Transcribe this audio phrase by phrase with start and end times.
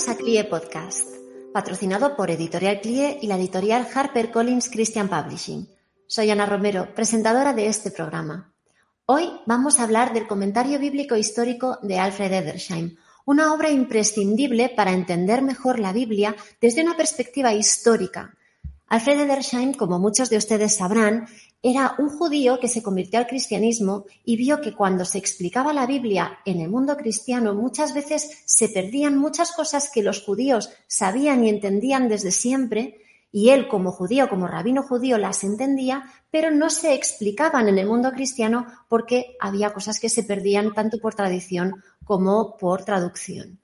[0.00, 1.06] Bienvenidos a CLIE Podcast,
[1.52, 5.68] patrocinado por Editorial CLIE y la editorial HarperCollins Christian Publishing.
[6.06, 8.50] Soy Ana Romero, presentadora de este programa.
[9.04, 14.92] Hoy vamos a hablar del comentario bíblico histórico de Alfred Edersheim, una obra imprescindible para
[14.92, 18.34] entender mejor la Biblia desde una perspectiva histórica.
[18.86, 21.26] Alfred Edersheim, como muchos de ustedes sabrán,
[21.62, 25.86] era un judío que se convirtió al cristianismo y vio que cuando se explicaba la
[25.86, 31.44] Biblia en el mundo cristiano muchas veces se perdían muchas cosas que los judíos sabían
[31.44, 36.68] y entendían desde siempre y él como judío, como rabino judío, las entendía, pero no
[36.68, 41.82] se explicaban en el mundo cristiano porque había cosas que se perdían tanto por tradición
[42.04, 43.60] como por traducción.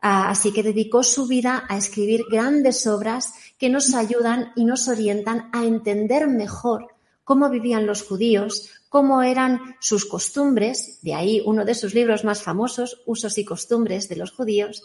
[0.00, 4.88] Ah, así que dedicó su vida a escribir grandes obras que nos ayudan y nos
[4.88, 6.88] orientan a entender mejor
[7.30, 12.42] cómo vivían los judíos, cómo eran sus costumbres, de ahí uno de sus libros más
[12.42, 14.82] famosos, Usos y costumbres de los judíos,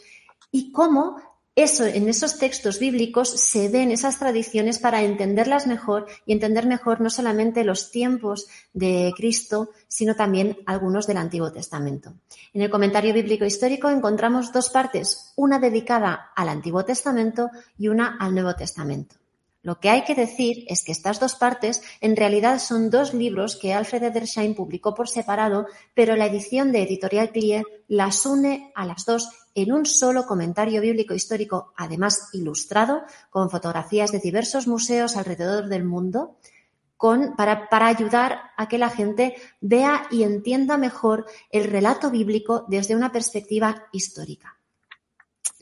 [0.51, 1.17] y cómo
[1.55, 7.01] eso, en esos textos bíblicos se ven esas tradiciones para entenderlas mejor y entender mejor
[7.01, 12.13] no solamente los tiempos de Cristo, sino también algunos del Antiguo Testamento.
[12.53, 18.17] En el comentario bíblico histórico encontramos dos partes, una dedicada al Antiguo Testamento y una
[18.19, 19.15] al Nuevo Testamento.
[19.65, 23.55] Lo que hay que decir es que estas dos partes en realidad son dos libros
[23.55, 28.85] que Alfred Edersheim publicó por separado, pero la edición de Editorial Clear las une a
[28.85, 35.17] las dos en un solo comentario bíblico histórico, además ilustrado, con fotografías de diversos museos
[35.17, 36.37] alrededor del mundo,
[36.95, 42.65] con, para, para ayudar a que la gente vea y entienda mejor el relato bíblico
[42.67, 44.54] desde una perspectiva histórica.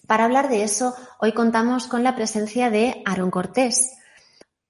[0.07, 3.93] Para hablar de eso, hoy contamos con la presencia de Aaron Cortés.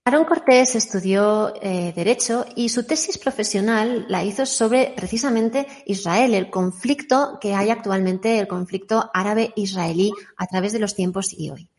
[0.05, 6.51] Aaron Cortés estudió eh, Derecho y su tesis profesional la hizo sobre precisamente Israel, el
[6.51, 11.69] conflicto que hay actualmente, el conflicto árabe-israelí a través de los tiempos y hoy.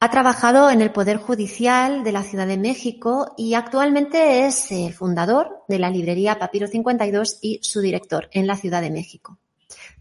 [0.00, 4.92] Ha trabajado en el Poder Judicial de la Ciudad de México y actualmente es el
[4.92, 9.38] fundador de la librería Papiro 52 y su director en la Ciudad de México.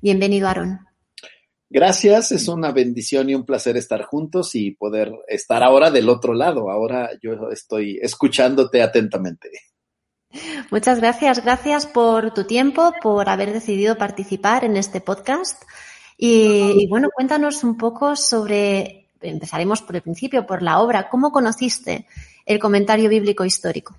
[0.02, 0.91] Bienvenido, Aaron.
[1.74, 6.34] Gracias, es una bendición y un placer estar juntos y poder estar ahora del otro
[6.34, 6.70] lado.
[6.70, 9.50] Ahora yo estoy escuchándote atentamente.
[10.70, 15.64] Muchas gracias, gracias por tu tiempo, por haber decidido participar en este podcast.
[16.18, 21.08] Y, y, bueno, cuéntanos un poco sobre, empezaremos por el principio, por la obra.
[21.08, 22.06] ¿Cómo conociste
[22.46, 23.96] el comentario bíblico histórico?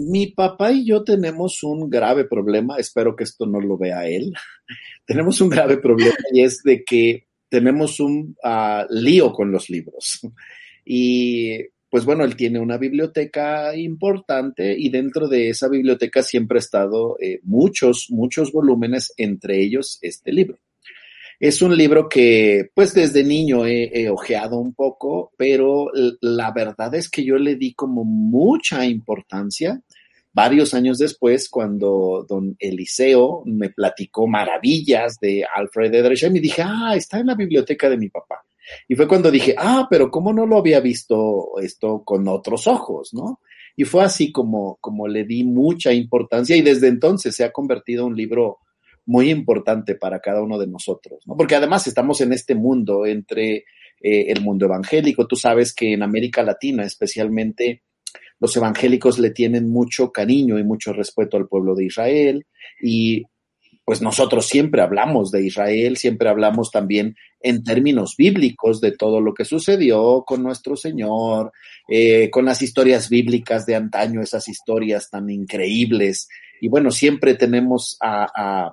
[0.00, 4.32] Mi papá y yo tenemos un grave problema, espero que esto no lo vea él,
[5.06, 10.20] tenemos un grave problema y es de que tenemos un uh, lío con los libros.
[10.84, 11.58] Y
[11.90, 17.16] pues bueno, él tiene una biblioteca importante y dentro de esa biblioteca siempre ha estado
[17.20, 20.58] eh, muchos, muchos volúmenes, entre ellos este libro.
[21.40, 25.90] Es un libro que, pues desde niño he, ojeado un poco, pero
[26.20, 29.80] la verdad es que yo le di como mucha importancia
[30.34, 36.92] varios años después, cuando don Eliseo me platicó maravillas de Alfred Edersheim y dije, ah,
[36.94, 38.44] está en la biblioteca de mi papá.
[38.86, 43.14] Y fue cuando dije, ah, pero ¿cómo no lo había visto esto con otros ojos,
[43.14, 43.40] no?
[43.76, 48.02] Y fue así como, como le di mucha importancia y desde entonces se ha convertido
[48.02, 48.58] en un libro
[49.10, 51.36] muy importante para cada uno de nosotros, ¿no?
[51.36, 53.64] Porque además estamos en este mundo entre
[54.00, 55.26] eh, el mundo evangélico.
[55.26, 57.82] Tú sabes que en América Latina, especialmente,
[58.38, 62.46] los evangélicos le tienen mucho cariño y mucho respeto al pueblo de Israel
[62.80, 63.24] y
[63.84, 69.34] pues nosotros siempre hablamos de Israel, siempre hablamos también en términos bíblicos de todo lo
[69.34, 71.50] que sucedió con nuestro Señor,
[71.88, 76.28] eh, con las historias bíblicas de antaño, esas historias tan increíbles.
[76.60, 78.70] Y bueno, siempre tenemos a,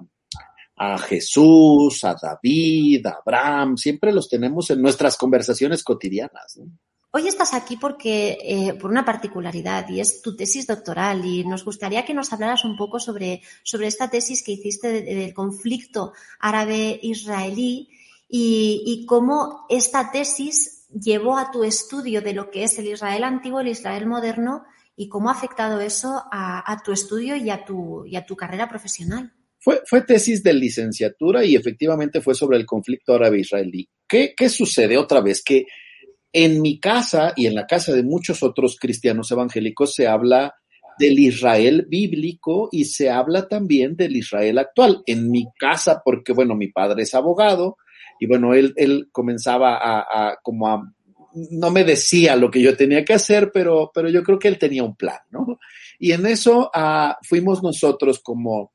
[0.78, 6.58] a Jesús, a David, a Abraham, siempre los tenemos en nuestras conversaciones cotidianas.
[6.58, 6.72] ¿no?
[7.12, 11.66] Hoy estás aquí porque eh, por una particularidad y es tu tesis doctoral y nos
[11.66, 15.34] gustaría que nos hablaras un poco sobre, sobre esta tesis que hiciste de, de, del
[15.34, 17.90] conflicto árabe-israelí
[18.30, 23.24] y, y, cómo esta tesis llevó a tu estudio de lo que es el Israel
[23.24, 24.66] antiguo, el Israel moderno
[24.96, 28.68] y cómo ha afectado eso a, tu estudio y a tu, y a tu carrera
[28.68, 29.32] profesional.
[29.86, 33.90] Fue, tesis de licenciatura y efectivamente fue sobre el conflicto árabe-israelí.
[34.08, 35.44] ¿Qué, ¿Qué sucede otra vez?
[35.44, 35.66] Que
[36.32, 40.56] en mi casa y en la casa de muchos otros cristianos evangélicos se habla
[40.98, 45.04] del Israel bíblico y se habla también del Israel actual.
[45.06, 47.76] En mi casa, porque bueno, mi padre es abogado
[48.22, 50.82] y bueno, él, él comenzaba a, como a,
[51.52, 54.58] no me decía lo que yo tenía que hacer, pero, pero yo creo que él
[54.58, 55.60] tenía un plan, ¿no?
[56.00, 58.72] Y en eso ah, fuimos nosotros como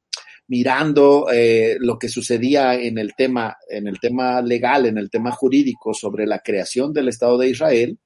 [0.53, 5.33] mirando eh, lo que sucedía en el tema, en el tema legal, en el tema
[5.33, 7.99] jurídico sobre la creación del Estado de Israel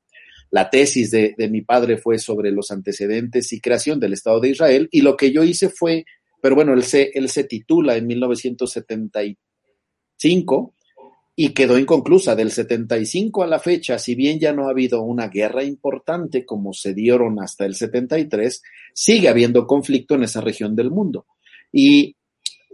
[0.51, 4.89] la tesis de, mi padre fue sobre los antecedentes y creación del Estado de Israel
[4.93, 6.05] y lo que yo hice fue,
[6.41, 10.75] pero bueno, él se, él se titula en 1975
[11.35, 12.37] y quedó inconclusa.
[12.37, 16.73] Del 75 a la fecha, si bien ya no ha habido una guerra importante como
[16.73, 18.63] se dieron hasta el 73,
[18.95, 21.27] sigue habiendo conflicto en esa región del mundo.
[21.73, 22.16] Y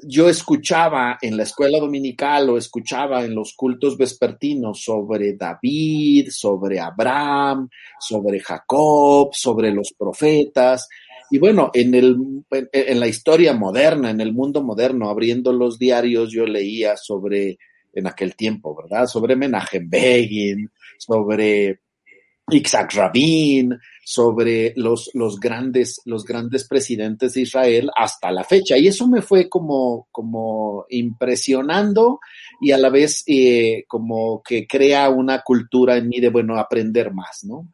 [0.02, 6.80] yo escuchaba en la escuela dominical o escuchaba en los cultos vespertinos sobre David, sobre
[6.80, 7.68] Abraham,
[8.00, 10.88] sobre Jacob, sobre los profetas.
[11.30, 12.16] Y bueno, en, el,
[12.50, 17.58] en, la historia moderna, en el mundo moderno, abriendo los diarios, yo leía sobre,
[17.92, 19.06] en aquel tiempo, ¿verdad?
[19.06, 21.80] Sobre Menachem Begin, sobre
[22.54, 28.76] Isaac Rabin, sobre los, los, grandes, los grandes presidentes de Israel hasta la fecha.
[28.76, 32.18] Y eso me fue como, como impresionando
[32.60, 37.12] y a la vez eh, como que crea una cultura en mí de, bueno, aprender
[37.12, 37.68] más, ¿no?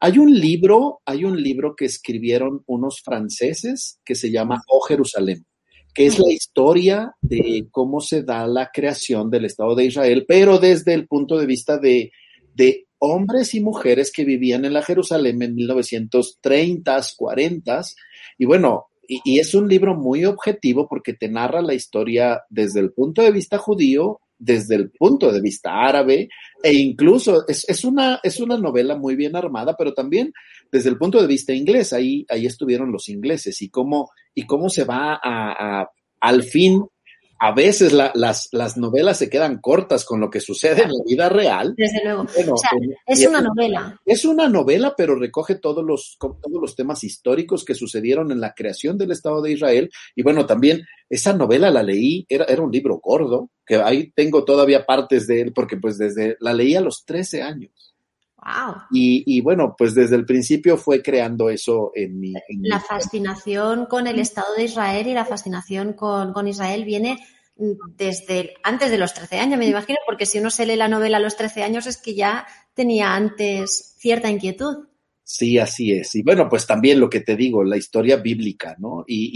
[0.00, 5.44] Hay un libro, hay un libro que escribieron unos franceses que se llama Oh Jerusalén
[5.94, 10.58] que es la historia de cómo se da la creación del Estado de Israel, pero
[10.58, 12.10] desde el punto de vista de,
[12.52, 17.82] de hombres y mujeres que vivían en la Jerusalén en 1930, 40.
[18.38, 22.92] Y bueno, y, es un libro muy objetivo porque te narra la historia desde el
[22.92, 26.28] punto de vista judío, desde el punto de vista árabe,
[26.62, 30.32] e incluso es, una, es una novela muy bien armada, pero también
[30.72, 31.92] desde el punto de vista inglés.
[31.92, 35.88] Ahí, ahí estuvieron los ingleses y cómo, y cómo se va a
[36.24, 36.82] al fin
[37.38, 41.28] a veces las, las, novelas se quedan cortas con lo que sucede en la vida
[41.28, 41.74] real.
[41.76, 42.26] Desde luego.
[43.06, 44.00] es una novela.
[44.04, 48.54] Es una novela, pero recoge todos los, todos los temas históricos que sucedieron en la
[48.54, 49.90] creación del Estado de Israel.
[50.14, 54.44] Y bueno, también esa novela la leí, era, era un libro gordo, que ahí tengo
[54.44, 57.83] todavía partes de él, porque pues desde la leí a los 13 años.
[58.44, 58.74] Wow.
[58.90, 62.34] Y, bueno, pues desde el principio fue creando eso en mi...
[62.60, 67.18] la fascinación con el Estado de Israel y la fascinación con, Israel viene
[67.56, 71.16] desde antes de los 13 años, me imagino, porque si uno se lee la novela
[71.18, 74.88] a los 13 años es que ya tenía antes cierta inquietud.
[75.22, 76.14] Sí, así es.
[76.14, 79.04] Y bueno, pues también lo que te digo, la historia bíblica, ¿no?
[79.06, 79.34] Y,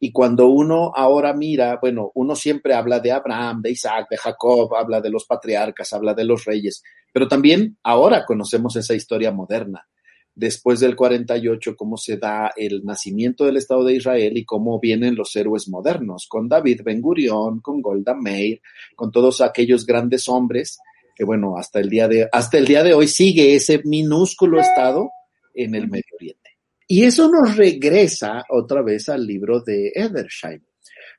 [0.00, 4.74] y cuando uno ahora mira, bueno, uno siempre habla de Abraham, de Isaac, de Jacob,
[4.76, 9.88] habla de los patriarcas, habla de los reyes, pero también ahora conocemos esa historia moderna.
[10.34, 15.16] Después del 48, cómo se da el nacimiento del Estado de Israel y cómo vienen
[15.16, 18.60] los héroes modernos, con David Ben Gurión, con Golda Meir,
[18.94, 20.78] con todos aquellos grandes hombres
[21.16, 25.10] que, bueno, hasta el día de, hasta el día de hoy sigue ese minúsculo Estado
[25.54, 26.47] en el Medio Oriente.
[26.90, 30.62] Y eso nos regresa otra vez al libro de Edersheim,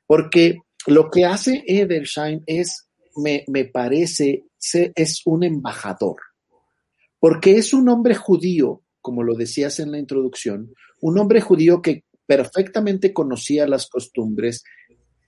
[0.04, 6.16] porque lo que hace Edersheim es, me, me parece, es un embajador,
[7.20, 12.02] porque es un hombre judío, como lo decías en la introducción, un hombre judío que
[12.26, 14.64] perfectamente conocía las costumbres,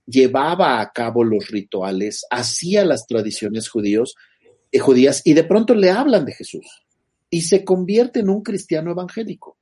[0.06, 4.16] llevaba a cabo los rituales, hacía las tradiciones judíos,
[4.72, 6.84] eh, judías y de pronto le hablan de Jesús
[7.30, 9.58] y se convierte en un cristiano evangélico.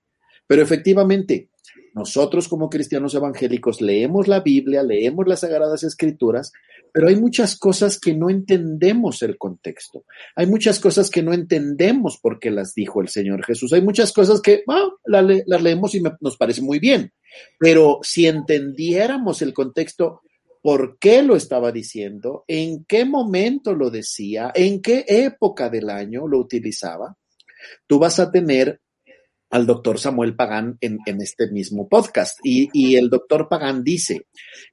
[0.51, 1.49] Pero efectivamente,
[1.95, 6.53] nosotros como cristianos evangélicos leemos la Biblia, leemos las Sagradas Escrituras,
[6.93, 10.05] pero hay muchas cosas que no entendemos el contexto.
[10.35, 13.73] Hay muchas cosas que no entendemos por qué las dijo el Señor Jesús.
[13.73, 17.13] Hay muchas cosas que ah, las, leemos y nos parece muy bien.
[17.57, 20.23] Pero si entendiéramos el contexto,
[20.63, 26.27] por qué lo estaba diciendo, en qué momento lo decía, en qué época del año
[26.27, 27.17] lo utilizaba,
[27.87, 28.81] tú vas a tener
[29.51, 32.39] al doctor Samuel Pagán en, este mismo podcast.
[32.45, 34.27] Y, el doctor Pagán dice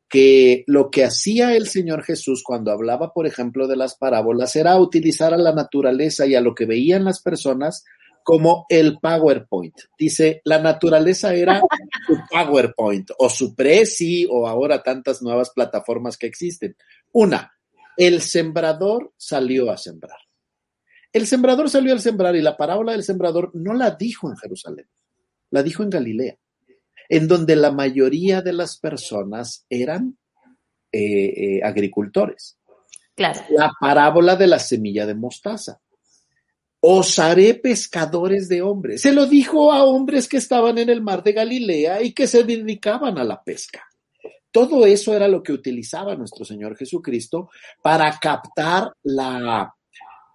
[0.07, 4.77] que lo que hacía el Señor Jesús cuando hablaba, por ejemplo, de las parábolas era
[4.77, 7.83] utilizar a la naturaleza y a lo que veían las personas
[8.23, 9.75] como el PowerPoint.
[9.97, 11.61] Dice, la naturaleza era
[12.05, 16.75] su PowerPoint o su Prezi o ahora tantas nuevas plataformas que existen.
[17.13, 17.53] Una,
[17.95, 20.26] el sembrador salió a sembrar.
[21.17, 24.85] El sembrador salió al sembrar y la parábola del sembrador no la dijo en Jerusalén.
[25.49, 26.37] La dijo en Galilea,
[27.09, 30.15] en donde la mayoría de las personas eran
[30.91, 32.59] eh, eh, agricultores.
[33.15, 33.41] Claro.
[33.49, 35.81] La parábola de la semilla de mostaza.
[36.81, 39.01] Os haré pescadores de hombres.
[39.01, 42.43] Se lo dijo a hombres que estaban en el mar de Galilea y que se
[42.43, 43.83] dedicaban a la pesca.
[44.51, 47.49] Todo eso era lo que utilizaba nuestro Señor Jesucristo
[47.81, 49.73] para captar la,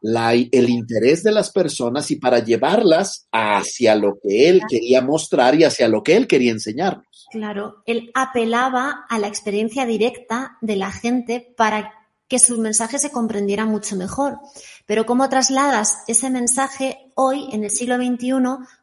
[0.03, 5.65] el interés de las personas y para llevarlas hacia lo que Él quería mostrar y
[5.65, 7.29] hacia lo que Él quería enseñarnos.
[7.31, 11.93] Claro, Él apelaba a la experiencia directa de la gente para
[12.33, 14.39] que su mensaje se comprendiera mucho mejor.
[14.87, 18.33] Pero ¿cómo trasladas ese mensaje hoy, en el siglo XXI,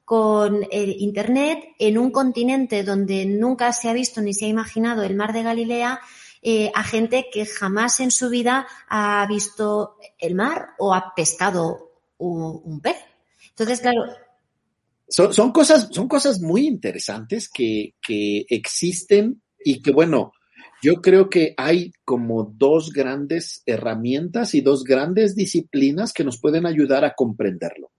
[0.05, 5.01] con el Internet, en un continente donde nunca se ha visto ni se ha imaginado
[5.01, 5.99] el mar de Galilea,
[6.41, 11.91] eh, a gente que jamás en su vida ha visto el mar o ha pescado
[12.17, 12.97] un, pez?
[13.49, 14.03] Entonces, claro,
[15.09, 20.31] son, cosas, son cosas muy interesantes que, que, existen y que, bueno,
[20.81, 26.65] yo creo que hay como dos grandes herramientas y dos grandes disciplinas que nos pueden
[26.65, 27.91] ayudar a comprenderlo.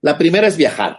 [0.00, 0.98] La primera es viajar.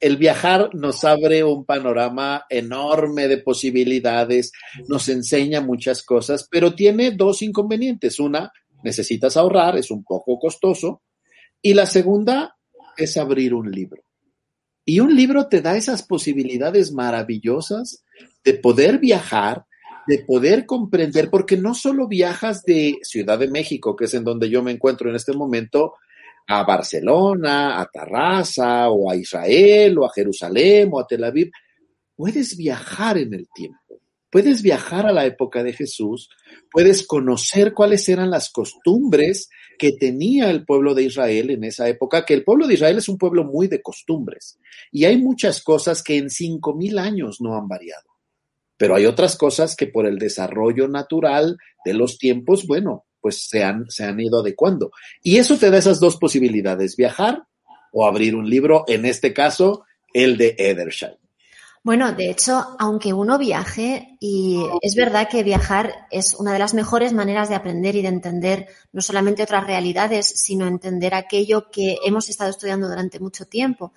[0.00, 4.52] El viajar nos abre un panorama enorme de posibilidades,
[4.88, 8.20] nos enseña muchas cosas, pero tiene dos inconvenientes.
[8.20, 11.02] Una, necesitas ahorrar, es un poco costoso.
[11.62, 12.56] Y la segunda
[12.96, 14.02] es abrir un libro.
[14.84, 18.04] Y un libro te da esas posibilidades maravillosas
[18.44, 19.64] de poder viajar,
[20.06, 24.50] de poder comprender, porque no solo viajas de Ciudad de México, que es en donde
[24.50, 25.94] yo me encuentro en este momento,
[26.46, 31.50] a Barcelona, a Tarrasa, o a Israel, o a Jerusalén, o a Tel Aviv,
[32.14, 33.78] puedes viajar en el tiempo.
[34.30, 36.28] Puedes viajar a la época de Jesús,
[36.72, 39.48] puedes conocer cuáles eran las costumbres
[39.78, 43.08] que tenía el pueblo de Israel en esa época, que el pueblo de Israel es
[43.08, 44.58] un pueblo muy de costumbres
[44.90, 48.10] y hay muchas cosas que en cinco mil años no han variado.
[48.76, 53.64] Pero hay otras cosas que por el desarrollo natural de los tiempos, bueno, pues se
[53.64, 54.90] han, se han ido adecuando.
[55.22, 57.46] Y eso te da esas dos posibilidades, viajar
[57.90, 61.14] o abrir un libro, en este caso, el de Edersheim.
[61.82, 66.74] Bueno, de hecho, aunque uno viaje, y es verdad que viajar es una de las
[66.74, 71.96] mejores maneras de aprender y de entender no solamente otras realidades, sino entender aquello que
[72.04, 73.94] hemos estado estudiando durante mucho tiempo.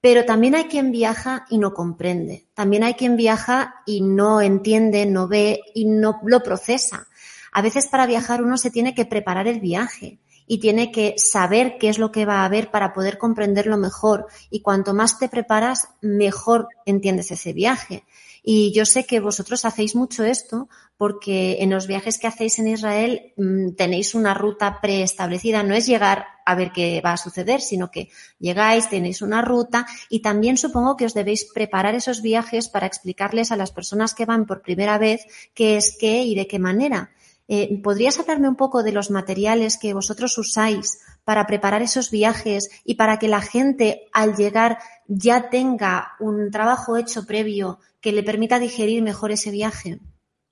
[0.00, 2.46] Pero también hay quien viaja y no comprende.
[2.54, 7.08] También hay quien viaja y no entiende, no ve y no lo procesa.
[7.52, 11.78] A veces para viajar uno se tiene que preparar el viaje y tiene que saber
[11.78, 14.26] qué es lo que va a ver para poder comprenderlo mejor.
[14.50, 18.04] Y cuanto más te preparas, mejor entiendes ese viaje.
[18.42, 22.68] Y yo sé que vosotros hacéis mucho esto porque en los viajes que hacéis en
[22.68, 25.62] Israel mm, tenéis una ruta preestablecida.
[25.62, 29.86] No es llegar a ver qué va a suceder, sino que llegáis, tenéis una ruta
[30.08, 34.26] y también supongo que os debéis preparar esos viajes para explicarles a las personas que
[34.26, 37.10] van por primera vez qué es qué y de qué manera.
[37.52, 42.70] Eh, ¿Podrías hablarme un poco de los materiales que vosotros usáis para preparar esos viajes
[42.84, 44.78] y para que la gente al llegar
[45.08, 49.98] ya tenga un trabajo hecho previo que le permita digerir mejor ese viaje?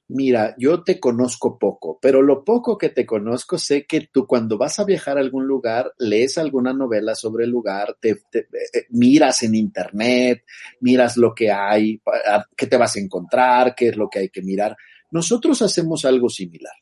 [0.09, 4.59] Mira, yo te conozco poco, pero lo poco que te conozco sé que tú cuando
[4.59, 8.17] vas a viajar a algún lugar, lees alguna novela sobre el lugar, eh,
[8.91, 10.43] miras en internet,
[10.81, 12.03] miras lo que hay,
[12.57, 14.77] qué te vas a encontrar, qué es lo que hay que mirar.
[15.13, 16.75] Nosotros hacemos algo similar.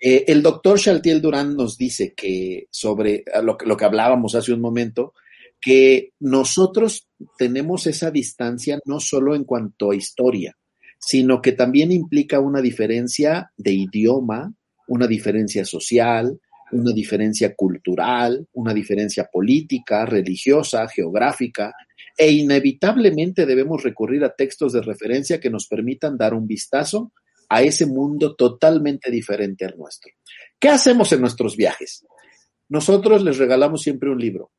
[0.00, 4.60] Eh, el doctor Chaltiel Durán nos dice que sobre lo, lo que hablábamos hace un
[4.60, 5.14] momento,
[5.60, 10.56] que nosotros tenemos esa distancia no solo en cuanto a historia,
[10.98, 14.52] sino que también implica una diferencia de idioma,
[14.86, 16.38] una diferencia social,
[16.72, 21.72] una diferencia cultural, una diferencia política, religiosa, geográfica,
[22.16, 27.12] e inevitablemente debemos recurrir a textos de referencia que nos permitan dar un vistazo
[27.48, 30.12] a ese mundo totalmente diferente al nuestro.
[30.58, 32.04] ¿Qué hacemos en nuestros viajes?
[32.68, 34.50] Nosotros les regalamos siempre un libro.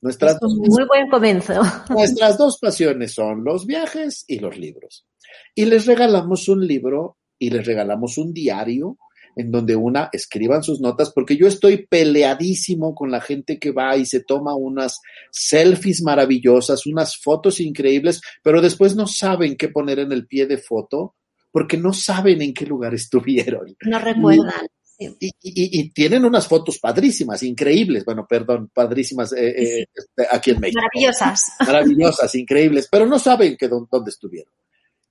[0.00, 1.54] Nuestras, muy buen comienzo.
[1.90, 5.06] Nuestras dos pasiones son los viajes y los libros.
[5.54, 8.98] Y les regalamos un libro y les regalamos un diario
[9.34, 13.96] en donde una escriban sus notas, porque yo estoy peleadísimo con la gente que va
[13.96, 20.00] y se toma unas selfies maravillosas, unas fotos increíbles, pero después no saben qué poner
[20.00, 21.14] en el pie de foto
[21.50, 23.76] porque no saben en qué lugar estuvieron.
[23.82, 24.66] No recuerdan.
[25.00, 30.80] Y, tienen unas fotos padrísimas, increíbles, bueno, perdón, padrísimas eh, eh, este, aquí en México.
[30.80, 31.52] Maravillosas.
[31.60, 34.52] Maravillosas, increíbles, pero no saben que dónde estuvieron.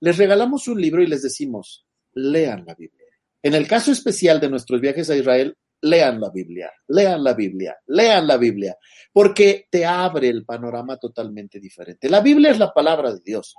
[0.02, 3.06] Les regalamos un libro y les decimos, lean la Biblia.
[3.42, 7.78] En el caso especial de nuestros viajes a Israel, lean la Biblia, lean la Biblia,
[7.88, 8.78] lean la Biblia,
[9.14, 12.10] porque te abre el panorama totalmente diferente.
[12.10, 13.56] La Biblia es la palabra de Dios,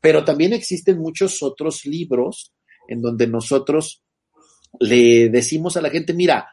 [0.00, 2.52] pero también existen muchos otros libros
[2.88, 4.02] en donde nosotros
[4.78, 6.48] le decimos a la gente, mira,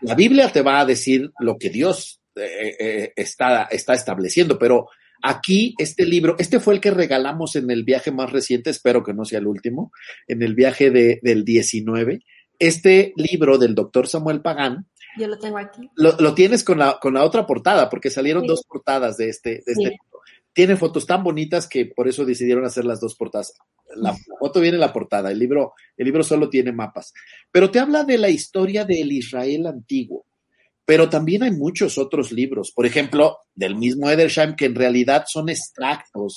[0.00, 4.88] la Biblia te va a decir lo que Dios eh, eh, está, está estableciendo, pero
[5.22, 9.14] aquí este libro, este fue el que regalamos en el viaje más reciente, espero que
[9.14, 9.92] no sea el último,
[10.26, 12.20] en el viaje de, del 19.
[12.58, 14.86] Este libro del doctor Samuel Pagán.
[15.18, 15.90] Yo lo tengo aquí.
[15.96, 19.72] Lo, tienes con la, con la otra portada, porque salieron dos portadas de este, de
[19.72, 20.13] este libro.
[20.54, 23.54] Tiene fotos tan bonitas que por eso decidieron hacer las dos portadas.
[23.96, 27.12] La, foto viene en la portada, el libro, el libro solo tiene mapas.
[27.50, 30.26] Pero te habla de la historia del Israel antiguo.
[30.86, 35.48] Pero también hay muchos otros libros, por ejemplo, del mismo Edersheim, que en realidad son
[35.48, 36.36] extractos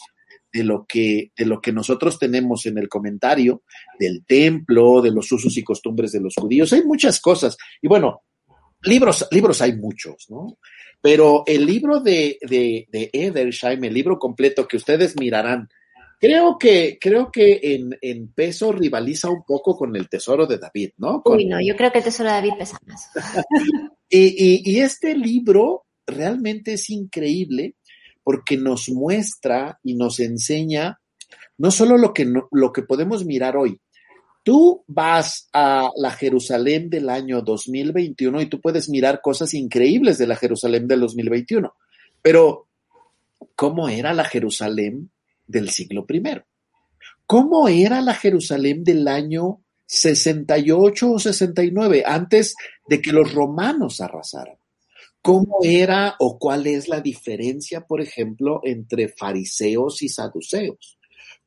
[0.52, 3.64] de lo que, de lo que nosotros tenemos en el comentario
[4.00, 6.74] del templo, de los usos y costumbres de los judíos.
[6.74, 7.58] Hay muchas cosas.
[7.82, 8.24] Y bueno,
[8.84, 10.58] libros, libros hay muchos, ¿no?
[11.02, 15.70] Pero el libro de, de, de Edersheim, el libro completo que ustedes mirarán
[16.20, 20.92] Creo que, creo que en, en, peso rivaliza un poco con el tesoro de David,
[20.98, 21.22] ¿no?
[21.26, 23.12] Uy, no, yo creo que el tesoro de David pesa más.
[24.10, 27.76] y, y, y, este libro realmente es increíble
[28.24, 31.00] porque nos muestra y nos enseña
[31.60, 33.80] no solo lo que, no, lo que podemos mirar hoy.
[34.48, 40.26] Tú vas a la Jerusalén del año 2021 y tú puedes mirar cosas increíbles de
[40.26, 41.76] la Jerusalén del 2021,
[42.22, 42.70] pero
[43.58, 45.12] ¿cómo era la Jerusalén
[45.46, 46.22] del siglo I.
[47.26, 52.56] ¿Cómo era la Jerusalén del año 68 o 69, antes
[52.88, 54.56] de que los romanos arrasaran?
[55.22, 60.98] ¿Cómo era o cuál es la diferencia, por ejemplo, entre fariseos y saduceos?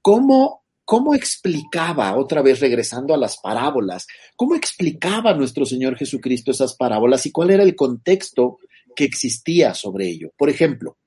[0.03, 0.60] ¿Cómo,
[0.91, 7.25] cómo explicaba, otra vez regresando a las parábolas, cómo explicaba nuestro Señor Jesucristo esas parábolas
[7.27, 8.59] y cuál era el contexto
[8.97, 10.33] que existía sobre ello?
[10.37, 10.99] Por ejemplo,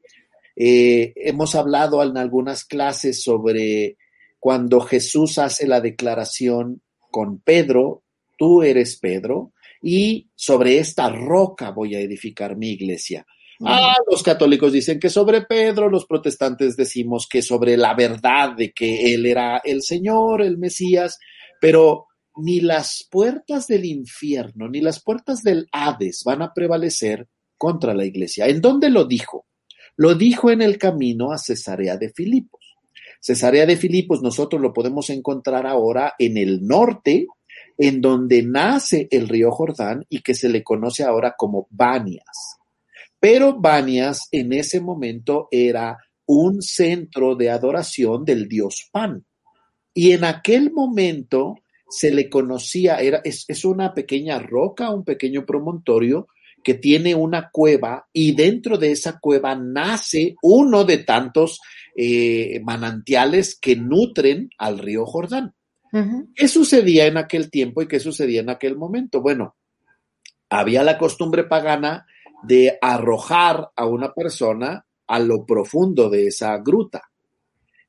[0.55, 3.97] eh, hemos hablado en algunas clases sobre
[4.39, 8.03] cuando Jesús hace la declaración con Pedro,
[8.37, 13.25] tú eres Pedro, y sobre esta roca voy a edificar mi iglesia.
[13.61, 18.73] Ah, los católicos dicen que sobre Pedro, los protestantes decimos que sobre la verdad de
[18.73, 21.19] que él era el Señor, el Mesías,
[21.61, 27.93] pero ni las puertas del infierno ni las puertas del Hades van a prevalecer contra
[27.93, 28.47] la iglesia.
[28.47, 29.45] ¿En dónde lo dijo?
[29.95, 32.61] Lo dijo en el camino a Cesarea de Filipos.
[33.21, 37.27] Cesarea de Filipos nosotros lo podemos encontrar ahora en el norte,
[37.77, 42.57] en donde nace el río Jordán y que se le conoce ahora como Banias.
[43.23, 49.25] Pero Banias en ese momento era un centro de adoración del dios Pan.
[49.93, 51.55] Y en aquel momento
[51.87, 56.27] se le conocía, era, es, es una pequeña roca, un pequeño promontorio
[56.65, 61.61] que tiene una cueva y dentro de esa cueva nace uno de tantos
[61.95, 65.55] eh, manantiales que nutren al río Jordán.
[66.35, 69.21] ¿Qué sucedía en aquel tiempo y qué sucedía en aquel momento?
[69.21, 69.55] Bueno,
[70.49, 72.05] había la costumbre pagana
[72.43, 77.01] de arrojar a una persona a lo profundo de esa gruta.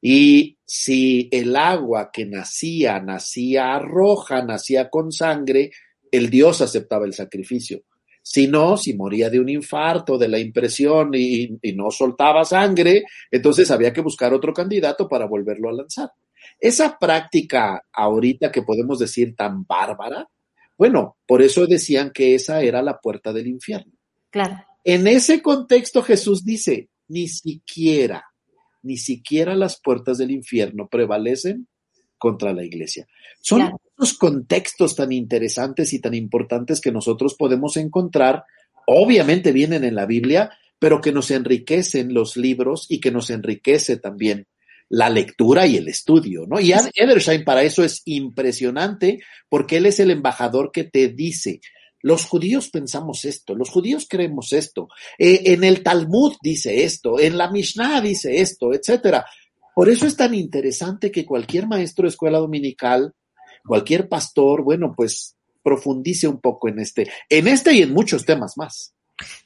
[0.01, 5.71] Y si el agua que nacía, nacía roja, nacía con sangre,
[6.11, 7.83] el dios aceptaba el sacrificio.
[8.23, 13.05] Si no, si moría de un infarto, de la impresión y, y, no soltaba sangre,
[13.31, 16.11] entonces había que buscar otro candidato para volverlo a lanzar.
[16.61, 20.29] Esa práctica ahorita que podemos decir tan bárbara,
[20.77, 23.94] bueno, por eso decían que esa era la puerta del infierno.
[24.35, 24.67] Claro.
[24.83, 28.25] En ese contexto Jesús dice, ni siquiera,
[28.83, 31.69] ni siquiera las puertas del infierno prevalecen
[32.19, 33.07] contra la iglesia.
[33.41, 33.81] Son claro.
[33.97, 38.43] los contextos tan interesantes y tan importantes que nosotros podemos encontrar,
[38.89, 43.99] obviamente vienen en la Biblia, pero que nos enriquecen los libros y que nos enriquece
[43.99, 44.49] también
[44.89, 46.59] la lectura y el estudio, ¿no?
[46.59, 51.61] Y Edersheim para eso es impresionante porque él es el embajador que te dice,
[52.05, 54.89] los judíos pensamos esto, los judíos creemos esto,
[55.19, 59.25] eh, en el Talmud dice esto, en la Mishnah dice esto, etcétera.
[59.75, 63.15] Por eso es tan interesante que cualquier maestro de escuela dominical,
[63.67, 68.53] cualquier pastor, bueno, pues profundice un poco en este, en este y en muchos temas
[68.59, 68.95] más.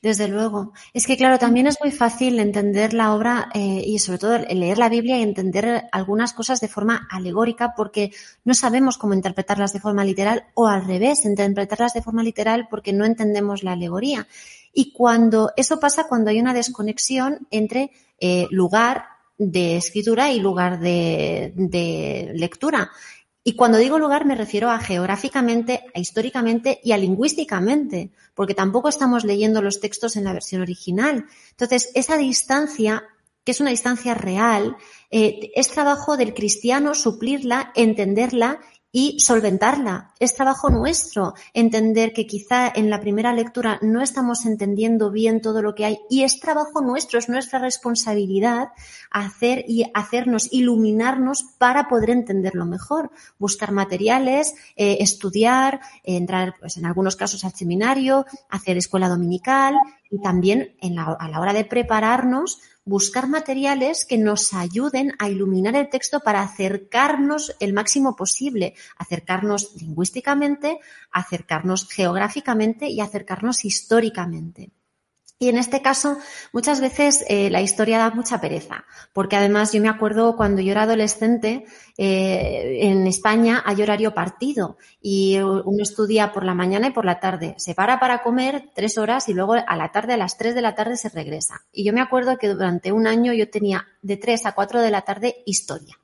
[0.01, 0.73] Desde luego.
[0.95, 4.79] Es que, claro, también es muy fácil entender la obra eh, y sobre todo leer
[4.79, 8.13] la Biblia y entender algunas cosas de forma alegórica porque
[8.45, 12.95] no sabemos cómo interpretarlas de forma literal o al revés, interpretarlas de forma literal porque
[12.95, 14.27] no entendemos la alegoría.
[14.73, 19.05] Y cuando eso pasa cuando hay una desconexión entre eh, lugar
[19.37, 22.91] de escritura y lugar de, de lectura.
[23.49, 28.91] Y cuando digo lugar me refiero a geográficamente, a históricamente y a lingüísticamente, porque tampoco
[28.91, 31.25] estamos leyendo los textos en la versión original.
[31.53, 33.05] Entonces, esa distancia,
[33.45, 34.77] que es una distancia real,
[35.11, 40.13] eh, es trabajo del cristiano suplirla, entenderla y solventarla.
[40.19, 45.63] Es trabajo nuestro entender que quizá en la primera lectura no estamos entendiendo bien todo
[45.63, 48.69] lo que hay y es trabajo nuestro, es nuestra responsabilidad
[49.11, 53.11] hacer y hacernos iluminarnos para poder entenderlo mejor.
[53.39, 59.75] Buscar materiales, eh, estudiar, entrar pues, en algunos casos al seminario, hacer escuela dominical
[60.11, 65.91] y también a la hora de prepararnos buscar materiales que nos ayuden a iluminar el
[65.91, 70.81] texto para acercarnos el máximo posible, acercarnos lingüísticamente,
[71.13, 74.71] acercarnos geográficamente y acercarnos históricamente.
[75.41, 76.19] Y en este caso,
[76.53, 80.73] muchas veces eh, la historia da mucha pereza, porque además yo me acuerdo cuando yo
[80.73, 81.65] era adolescente,
[81.97, 87.21] eh, en España hay horario partido y uno estudia por la mañana y por la
[87.21, 87.55] tarde.
[87.59, 90.63] Se para para comer tres horas y luego a la tarde, a las tres de
[90.63, 91.65] la tarde se regresa.
[91.71, 94.91] Y yo me acuerdo que durante un año yo tenía de tres a cuatro de
[94.91, 96.01] la tarde historia.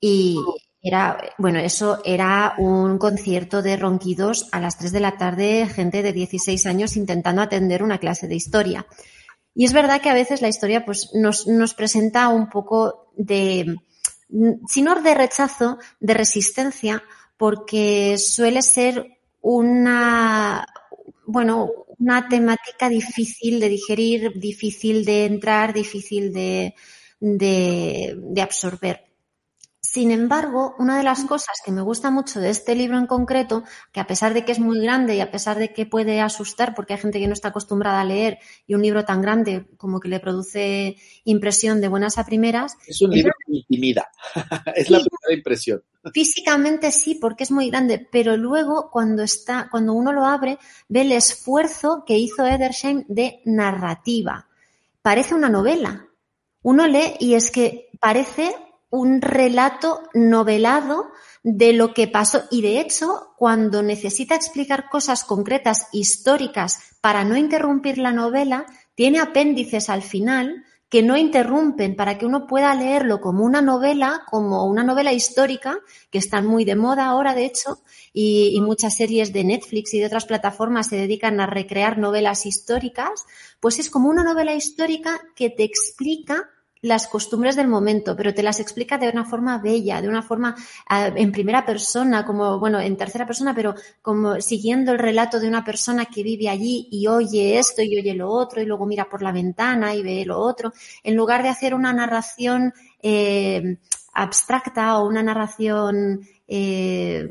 [0.00, 0.38] Y,
[0.82, 6.02] era, bueno, eso era un concierto de ronquidos a las 3 de la tarde, gente
[6.02, 8.86] de 16 años intentando atender una clase de historia.
[9.54, 13.76] Y es verdad que a veces la historia pues, nos, nos presenta un poco de,
[14.68, 17.02] si no de rechazo, de resistencia,
[17.36, 20.66] porque suele ser una,
[21.26, 26.74] bueno, una temática difícil de digerir, difícil de entrar, difícil de,
[27.18, 29.09] de, de absorber.
[29.92, 33.64] Sin embargo, una de las cosas que me gusta mucho de este libro en concreto,
[33.90, 36.76] que a pesar de que es muy grande y a pesar de que puede asustar
[36.76, 39.98] porque hay gente que no está acostumbrada a leer y un libro tan grande como
[39.98, 42.76] que le produce impresión de buenas a primeras.
[42.86, 44.08] Es un libro que intimida,
[44.76, 45.82] es la primera impresión.
[46.14, 51.00] Físicamente sí, porque es muy grande, pero luego cuando está, cuando uno lo abre, ve
[51.00, 54.46] el esfuerzo que hizo Edersheim de narrativa.
[55.02, 56.06] Parece una novela.
[56.62, 58.54] Uno lee y es que parece
[58.90, 62.42] un relato novelado de lo que pasó.
[62.50, 69.20] Y de hecho cuando necesita explicar cosas concretas históricas para no interrumpir la novela, tiene
[69.20, 74.66] apéndices al final que no interrumpen para que uno pueda leerlo como una novela, como
[74.66, 75.78] una novela histórica,
[76.10, 77.80] que están muy de moda ahora, de hecho,
[78.12, 82.44] y, y, muchas series de Netflix y de otras plataformas se dedican a recrear novelas
[82.44, 83.24] históricas,
[83.60, 86.50] pues es como una novela histórica que te explica
[86.82, 90.54] las costumbres del momento, pero te las explica de una forma bella, de una forma
[90.90, 95.48] uh, en primera persona, como, bueno, en tercera persona, pero como siguiendo el relato de
[95.48, 99.08] una persona que vive allí y oye esto y oye lo otro y luego mira
[99.08, 103.78] por la ventana y ve lo otro, en lugar de hacer una narración eh,
[104.14, 107.28] abstracta o una narración eh,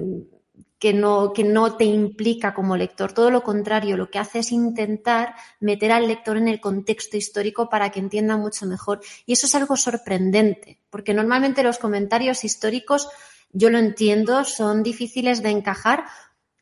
[0.80, 3.12] que no, que no te implica como lector.
[3.12, 7.70] Todo lo contrario, lo que hace es intentar meter al lector en el contexto histórico
[7.70, 9.02] para que entienda mucho mejor.
[9.26, 13.10] Y eso es algo sorprendente, porque normalmente los comentarios históricos,
[13.52, 16.06] yo lo entiendo, son difíciles de encajar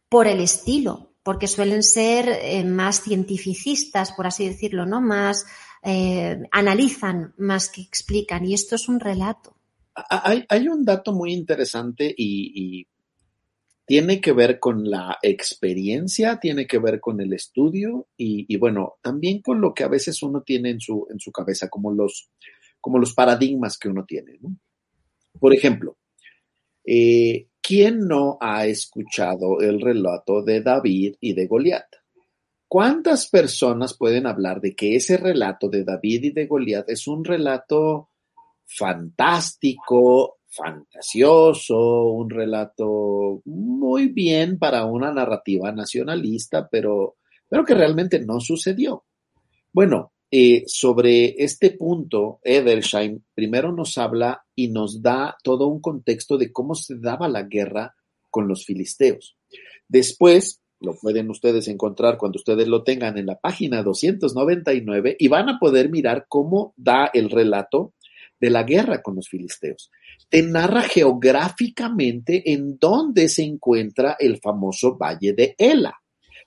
[0.09, 4.99] por el estilo, porque suelen ser eh, más cientificistas, por así decirlo, ¿no?
[4.99, 5.45] Más
[5.83, 8.45] eh, analizan más que explican.
[8.45, 9.55] Y esto es un relato.
[9.93, 12.87] Hay, hay un dato muy interesante y, y
[13.87, 18.95] tiene que ver con la experiencia, tiene que ver con el estudio y, y, bueno,
[19.01, 22.29] también con lo que a veces uno tiene en su, en su cabeza, como los,
[22.81, 24.39] como los paradigmas que uno tiene.
[25.39, 25.97] Por ejemplo,
[26.83, 31.87] eh, ¿quién no ha escuchado el relato de David y de Goliat?
[32.67, 37.23] ¿Cuántas personas pueden hablar de que ese relato de David y de Goliat es un
[37.23, 38.09] relato
[38.65, 48.39] fantástico, fantasioso, un relato muy bien para una narrativa nacionalista, pero, pero que realmente no
[48.39, 49.05] sucedió.
[49.71, 56.37] Bueno, eh, sobre este punto, Edersheim primero nos habla y nos da todo un contexto
[56.37, 57.95] de cómo se daba la guerra
[58.29, 59.37] con los filisteos.
[59.87, 65.49] Después, lo pueden ustedes encontrar cuando ustedes lo tengan en la página 299 y van
[65.49, 67.93] a poder mirar cómo da el relato
[68.39, 69.91] de la guerra con los filisteos.
[70.29, 75.95] Te narra geográficamente en dónde se encuentra el famoso Valle de Ela.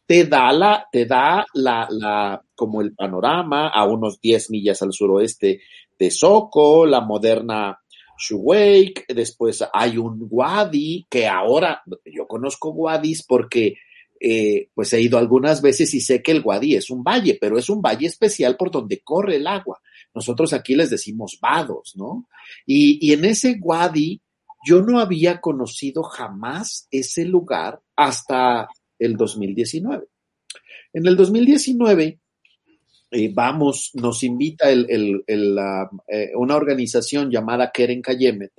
[0.07, 4.93] Te da la, te da la, la, como el panorama a unos 10 millas al
[4.93, 5.61] suroeste
[5.99, 7.79] de Soco, la moderna
[8.21, 13.75] Shuweik, después hay un Wadi, que ahora, yo conozco Wadis porque
[14.21, 17.59] eh, pues he ido algunas veces y sé que el Wadi es un valle, pero
[17.59, 19.81] es un valle especial por donde corre el agua.
[20.15, 22.29] Nosotros aquí les decimos vados, ¿no?
[22.67, 24.21] Y, en ese wadi
[24.67, 28.69] yo no había conocido jamás ese lugar hasta
[28.99, 30.07] el 2019.
[30.93, 32.21] En el 2019
[33.13, 38.53] eh, vamos, nos invita eh, una organización llamada Keren Kayemet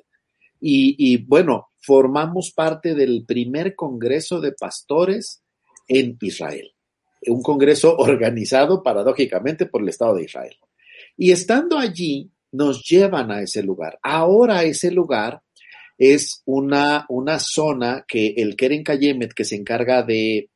[0.63, 5.43] y, bueno, formamos parte del primer Congreso de Pastores
[5.87, 6.71] en Israel,
[7.27, 10.55] un congreso organizado paradójicamente por el Estado de Israel.
[11.17, 13.99] Y estando allí, nos llevan a ese lugar.
[14.01, 15.41] Ahora ese lugar
[15.97, 20.49] es una, una zona que el Keren Kayemet, que se encarga de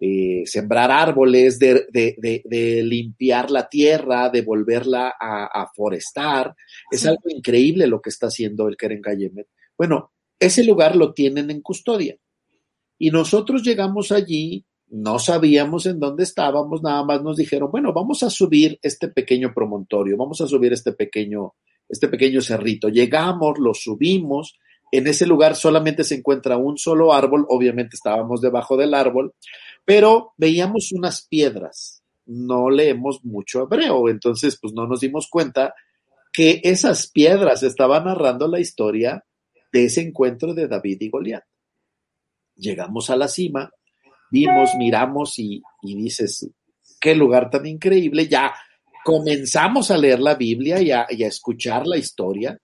[0.00, 6.54] eh, sembrar árboles, de, limpiar la tierra, de volverla a, forestar.
[6.90, 9.48] Es algo increíble lo que está haciendo el Keren Kayemet.
[9.76, 12.16] Bueno, ese lugar lo tienen en custodia.
[12.98, 18.22] Y nosotros llegamos allí, no sabíamos en dónde estábamos, nada más nos dijeron, bueno, vamos
[18.22, 21.54] a subir este pequeño promontorio, vamos a subir este pequeño,
[21.88, 22.88] este pequeño cerrito.
[22.88, 24.58] Llegamos, lo subimos,
[24.90, 29.34] en ese lugar solamente se encuentra un solo árbol, obviamente estábamos debajo del árbol,
[29.84, 32.02] pero veíamos unas piedras.
[32.24, 35.74] No leemos mucho hebreo, entonces pues no nos dimos cuenta
[36.32, 39.24] que esas piedras estaban narrando la historia
[39.72, 41.44] de ese encuentro de David y Goliat.
[42.54, 43.70] Llegamos a la cima,
[44.30, 46.48] vimos, miramos y, dices,
[47.00, 48.28] qué lugar tan increíble.
[48.28, 48.54] Ya
[49.04, 52.60] comenzamos a leer la Biblia y a, escuchar la historia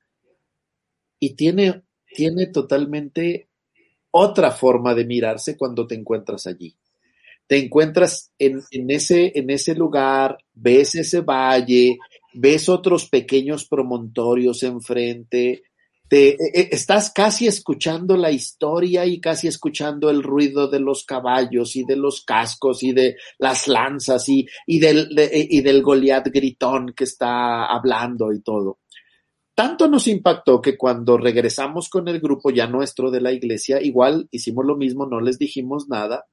[1.19, 1.83] y tiene
[2.15, 3.49] tiene totalmente
[4.13, 6.75] otra forma de mirarse cuando te encuentras allí.
[7.47, 11.99] Te encuentras en, ese, en ese lugar, ves ese valle,
[12.33, 15.65] ves otros pequeños promontorios enfrente,
[16.09, 21.05] te, e, e, estás casi escuchando la historia y casi escuchando el ruido de los
[21.05, 26.29] caballos y de los cascos y de las lanzas y, y del, y del Goliat
[26.29, 28.79] gritón que está hablando y todo.
[29.55, 34.29] Tanto nos impactó que cuando regresamos con el grupo ya nuestro de la iglesia, igual
[34.33, 36.25] hicimos lo mismo, no les dijimos nada,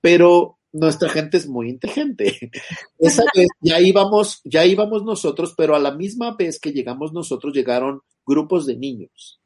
[0.00, 2.50] pero nuestra gente es muy inteligente.
[2.98, 7.54] Esa vez ya íbamos, ya íbamos nosotros, pero a la misma vez que llegamos nosotros
[7.54, 9.40] llegaron grupos de niños.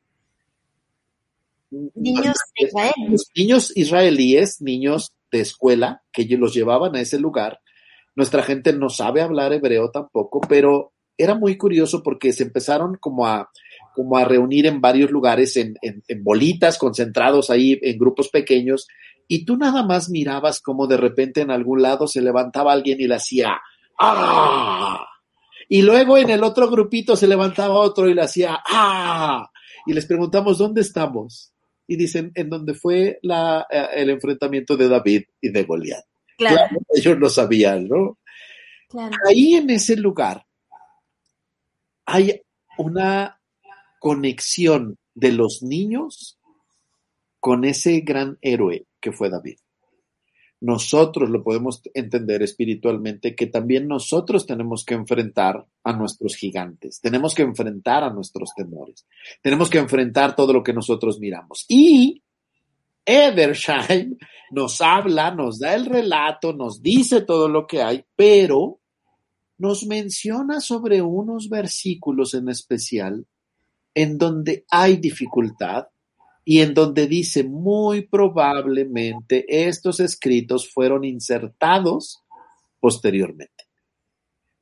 [1.71, 3.17] Niños de Israel.
[3.37, 7.61] Niños israelíes, niños de escuela, que los llevaban a ese lugar.
[8.17, 13.27] Nuestra gente no sabe hablar hebreo tampoco, pero era muy curioso porque se empezaron como
[13.27, 13.51] a,
[13.95, 15.77] como a reunir en varios lugares, en,
[16.23, 18.89] bolitas, concentrados ahí en grupos pequeños,
[19.29, 23.07] y tú nada más mirabas como de repente en algún lado se levantaba alguien y
[23.07, 23.61] le hacía
[24.01, 25.07] ¡Ah!
[25.73, 29.49] Y luego en el otro grupito se levantaba otro y le hacía ¡Ah!
[29.87, 31.55] Y les preguntamos, ¿dónde estamos?
[31.87, 36.05] Y dicen, en donde fue la, eh, el enfrentamiento de David y de Goliat.
[36.37, 36.77] Claro.
[36.93, 38.19] Ellos lo sabían, ¿no?
[38.89, 39.17] Claro.
[39.29, 40.45] Ahí en ese lugar
[42.05, 42.43] hay
[42.77, 43.41] una
[44.01, 46.41] conexión de los niños
[47.39, 49.59] con ese gran héroe que fue David.
[50.61, 57.35] Nosotros lo podemos entender espiritualmente que también nosotros tenemos que enfrentar a nuestros gigantes, tenemos
[57.35, 59.07] que enfrentar a nuestros temores,
[59.43, 61.65] tenemos que enfrentar todo lo que nosotros miramos.
[61.69, 62.23] Y
[63.07, 64.19] Edersheim
[64.51, 68.81] nos habla, nos da el relato, nos dice todo lo que hay, pero
[69.57, 73.27] nos menciona sobre unos versículos en especial
[73.95, 75.87] en donde hay dificultad
[76.45, 82.23] y en donde dice muy probablemente estos escritos fueron insertados
[82.79, 83.65] posteriormente.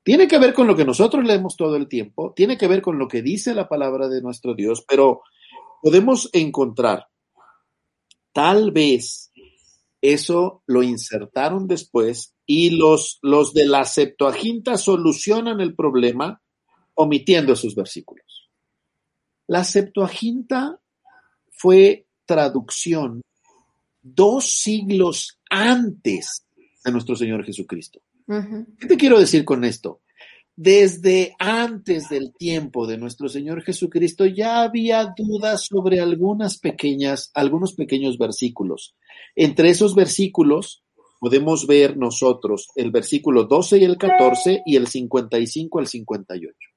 [0.03, 2.99] Tiene que ver con lo que nosotros leemos todo el tiempo, tiene que ver con
[2.99, 5.23] lo que dice la palabra de nuestro Dios, pero
[5.83, 7.07] podemos encontrar
[8.33, 9.31] tal vez
[10.01, 16.41] eso lo insertaron después y los, los de la Septuaginta solucionan el problema
[16.95, 18.49] omitiendo esos versículos.
[19.47, 20.81] La Septuaginta
[21.59, 23.21] fue traducción
[24.01, 26.47] dos siglos antes
[26.85, 28.01] de nuestro Señor Jesucristo.
[28.79, 30.01] ¿Qué te quiero decir con esto?
[30.55, 37.75] Desde antes del tiempo de nuestro Señor Jesucristo ya había dudas sobre algunas pequeñas, algunos
[37.75, 38.95] pequeños versículos.
[39.35, 40.83] Entre esos versículos
[41.21, 46.68] podemos ver nosotros el versículo 12 y el 14 y el 55 al 58.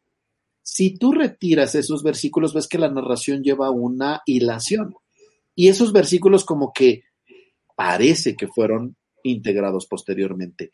[0.62, 4.96] Si tú retiras esos versículos, ves que la narración lleva una hilación.
[5.56, 7.04] Y esos versículos como que
[7.76, 10.72] parece que fueron integrados posteriormente.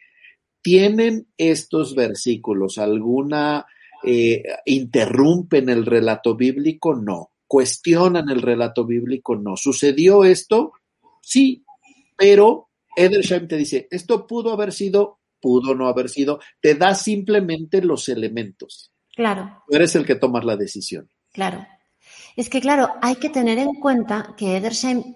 [0.61, 3.65] ¿Tienen estos versículos alguna,
[4.03, 6.95] eh, interrumpen el relato bíblico?
[6.95, 7.31] No.
[7.47, 9.35] ¿Cuestionan el relato bíblico?
[9.35, 9.55] No.
[9.55, 10.73] ¿Sucedió esto?
[11.21, 11.63] Sí,
[12.17, 17.81] pero Edersheim te dice, esto pudo haber sido, pudo no haber sido, te da simplemente
[17.81, 18.91] los elementos.
[19.17, 19.63] Claro.
[19.67, 21.09] Tú eres el que tomas la decisión.
[21.33, 21.65] Claro.
[22.35, 25.15] Es que, claro, hay que tener en cuenta que Edersheim,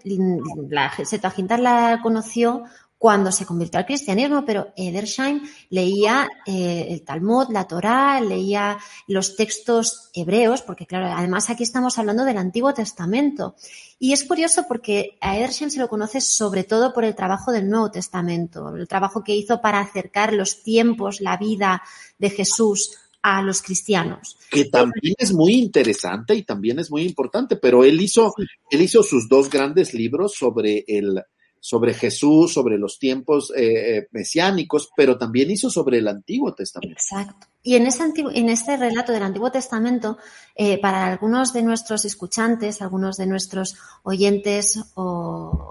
[0.69, 2.63] la Septuaginta la conoció
[2.97, 9.35] cuando se convirtió al cristianismo, pero Edersheim leía eh, el Talmud, la Torá, leía los
[9.35, 13.55] textos hebreos, porque claro, además aquí estamos hablando del Antiguo Testamento.
[13.99, 17.69] Y es curioso porque a Edersheim se lo conoce sobre todo por el trabajo del
[17.69, 21.83] Nuevo Testamento, el trabajo que hizo para acercar los tiempos, la vida
[22.17, 24.37] de Jesús a los cristianos.
[24.49, 28.33] Que también es muy interesante y también es muy importante, pero él hizo,
[28.69, 31.21] él hizo sus dos grandes libros sobre el,
[31.61, 36.93] sobre Jesús, sobre los tiempos eh, eh, mesiánicos, pero también hizo sobre el Antiguo Testamento.
[36.93, 37.47] Exacto.
[37.63, 38.03] Y en, ese
[38.33, 40.17] en este relato del Antiguo Testamento,
[40.55, 45.03] eh, para algunos de nuestros escuchantes, algunos de nuestros oyentes o,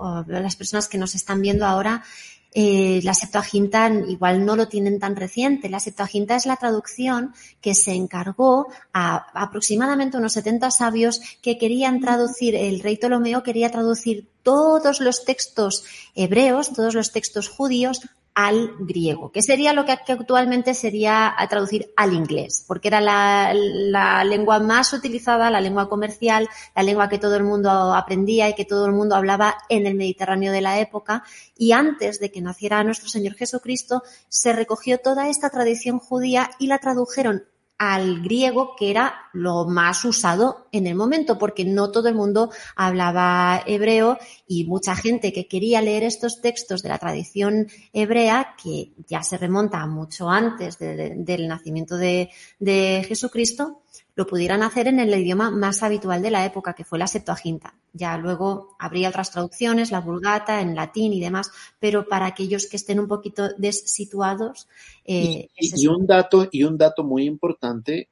[0.00, 2.04] o las personas que nos están viendo ahora,
[2.52, 5.68] eh, la Septuaginta igual no lo tienen tan reciente.
[5.68, 12.00] La Septuaginta es la traducción que se encargó a aproximadamente unos 70 sabios que querían
[12.00, 15.84] traducir, el rey Ptolomeo quería traducir todos los textos
[16.14, 18.00] hebreos, todos los textos judíos
[18.34, 23.52] al griego, que sería lo que actualmente sería a traducir al inglés, porque era la,
[23.54, 28.54] la, lengua más utilizada, la lengua comercial, la lengua que todo el mundo aprendía y
[28.54, 31.24] que todo el mundo hablaba en el Mediterráneo de la época.
[31.56, 36.68] Y antes de que naciera nuestro Señor Jesucristo, se recogió toda esta tradición judía y
[36.68, 37.44] la tradujeron
[37.80, 42.50] al griego, que era lo más usado en el momento, porque no todo el mundo
[42.76, 48.92] hablaba hebreo y mucha gente que quería leer estos textos de la tradición hebrea, que
[49.08, 53.79] ya se remonta mucho antes del nacimiento de, de Jesucristo,
[54.14, 57.74] lo pudieran hacer en el idioma más habitual de la época, que fue la Septuaginta.
[57.92, 62.76] Ya luego habría otras traducciones, la Vulgata, en latín y demás, pero para aquellos que
[62.76, 64.68] estén un poquito dessituados.
[65.04, 68.10] Eh, y, un dato, y un dato muy importante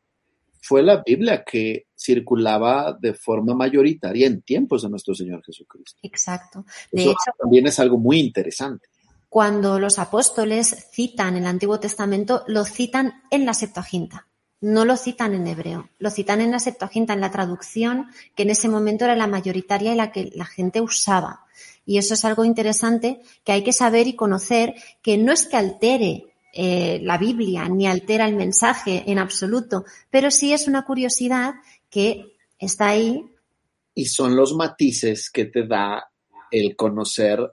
[0.61, 5.99] fue la Biblia que circulaba de forma mayoritaria en tiempos de nuestro Señor Jesucristo.
[6.03, 6.65] Exacto.
[6.91, 8.89] De hecho, también es algo muy interesante.
[9.29, 14.29] Cuando los apóstoles citan el Antiguo Testamento, lo citan en la Septuaginta
[14.61, 18.51] no lo citan en hebreo, lo citan en la Septuaginta, en la traducción que en
[18.51, 21.45] ese momento era la mayoritaria y la que la gente usaba.
[21.87, 25.57] Y eso es algo interesante que hay que saber y conocer, que no es que
[25.57, 31.55] altere eh, la Biblia ni altera el mensaje en absoluto, pero sí es una curiosidad
[31.89, 33.25] que está ahí.
[33.95, 36.11] Y son los matices que te da
[36.51, 37.53] el conocer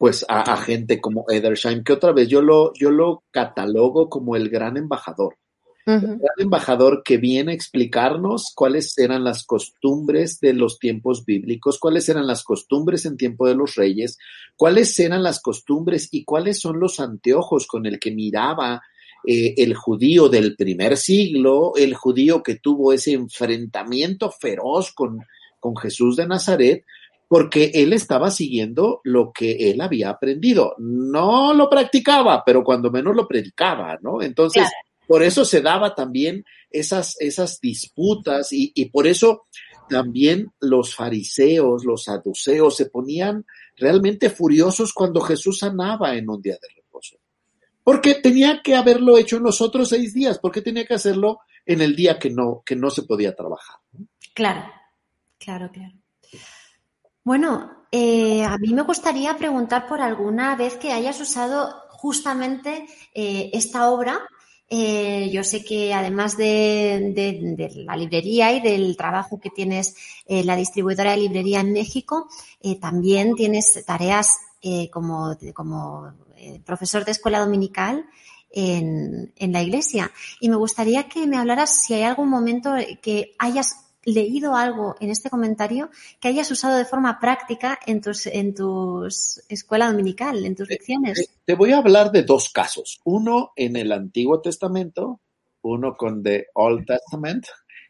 [0.00, 4.48] pues a, gente como Edersheim, que otra vez yo lo, yo lo catalogo como el
[4.48, 5.36] gran embajador.
[5.84, 11.78] El gran embajador que viene a explicarnos cuáles eran las costumbres de los tiempos bíblicos,
[11.78, 14.16] cuáles eran las costumbres en tiempo de los reyes,
[14.56, 18.80] cuáles eran las costumbres y cuáles son los anteojos con el que miraba
[19.26, 25.18] eh, el judío del primer siglo, el judío que tuvo ese enfrentamiento feroz con,
[25.58, 26.86] con Jesús de Nazaret,
[27.30, 30.74] porque él estaba siguiendo lo que él había aprendido.
[30.78, 34.20] No lo practicaba, pero cuando menos lo predicaba, ¿no?
[34.20, 34.64] Entonces,
[35.06, 39.46] por eso se daba también esas, esas disputas y, y por eso
[39.88, 46.58] también los fariseos, los saduceos se ponían realmente furiosos cuando Jesús sanaba en un día
[46.60, 47.14] de reposo.
[47.84, 51.80] Porque tenía que haberlo hecho en los otros seis días, porque tenía que hacerlo en
[51.80, 53.76] el día que no, que no se podía trabajar.
[54.34, 54.68] Claro,
[55.38, 55.94] claro, claro.
[57.22, 63.50] Bueno, eh, a mí me gustaría preguntar por alguna vez que hayas usado justamente eh,
[63.52, 64.20] esta obra.
[64.68, 70.56] Eh, yo sé que además de, la librería y del trabajo que tienes en la
[70.56, 72.28] distribuidora de librería en México,
[72.80, 74.38] también tienes tareas
[74.92, 76.14] como, como
[76.64, 78.06] profesor de escuela dominical
[78.52, 80.12] en, en la iglesia.
[80.40, 85.10] Y me gustaría que me hablaras si hay algún momento que hayas leído algo en
[85.10, 90.56] este comentario que hayas usado de forma práctica en tus, en tus escuela dominical, en
[90.56, 91.30] tus lecciones.
[91.44, 93.00] Te voy a hablar de dos casos.
[93.04, 95.20] Uno en el Antiguo Testamento,
[95.62, 97.46] uno con The Old Testament,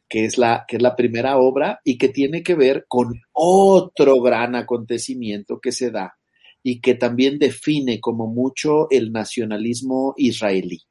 [0.08, 4.20] que es la, que es la primera obra y que tiene que ver con otro
[4.20, 6.16] gran acontecimiento que se da
[6.62, 10.82] y que también define como mucho el nacionalismo israelí.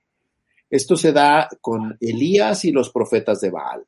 [0.70, 3.86] Esto se da con Elías y los profetas de Baal.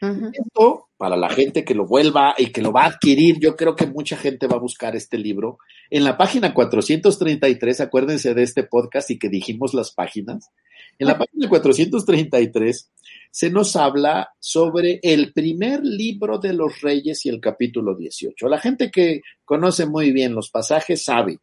[0.00, 3.74] Esto, para la gente que lo vuelva y que lo va a adquirir, yo creo
[3.74, 5.58] que mucha gente va a buscar este libro.
[5.90, 10.50] En la página 433, acuérdense de este podcast y que dijimos las páginas.
[10.98, 12.90] En la página 433
[13.30, 18.48] se nos habla sobre el primer libro de los reyes y el capítulo 18.
[18.48, 21.40] La gente que conoce muy bien los pasajes sabe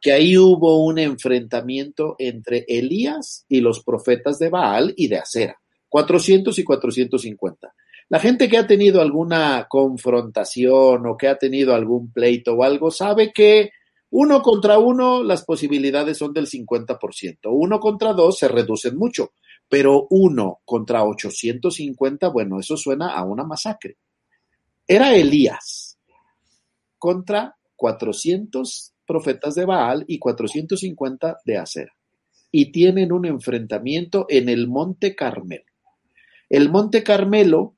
[0.00, 5.60] que ahí hubo un enfrentamiento entre Elías y los profetas de Baal y de Acera,
[5.88, 7.74] 400 y 450.
[8.08, 12.90] La gente que ha tenido alguna confrontación o que ha tenido algún pleito o algo
[12.90, 13.70] sabe que
[14.10, 19.32] uno contra uno las posibilidades son del 50%, uno contra dos se reducen mucho,
[19.68, 23.96] pero uno contra 850, bueno, eso suena a una masacre.
[24.86, 25.98] Era Elías
[26.98, 31.92] contra 400 profetas de Baal y 450 de Acera.
[32.50, 35.64] Y tienen un enfrentamiento en el Monte Carmelo.
[36.48, 37.75] El Monte Carmelo,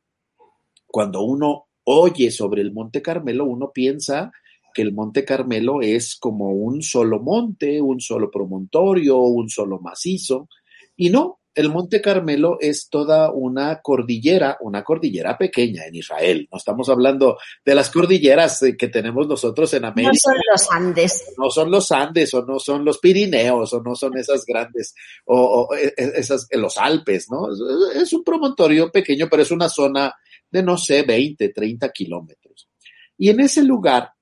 [0.88, 4.32] cuando uno oye sobre el Monte Carmelo, uno piensa
[4.74, 10.48] que el Monte Carmelo es como un solo monte, un solo promontorio, un solo macizo.
[10.96, 16.48] Y no, el Monte Carmelo es toda una cordillera, una cordillera pequeña en Israel.
[16.52, 20.12] No estamos hablando de las cordilleras que tenemos nosotros en América.
[20.12, 21.34] No son los Andes.
[21.36, 25.68] No son los Andes, o no son los Pirineos, o no son esas grandes, o,
[25.74, 27.48] e, e, esas, los Alpes, ¿no?
[27.92, 30.14] Es un promontorio pequeño, pero es una zona
[30.50, 32.68] de, no sé, 20, 30 kilómetros.
[33.16, 34.12] Y en ese lugar,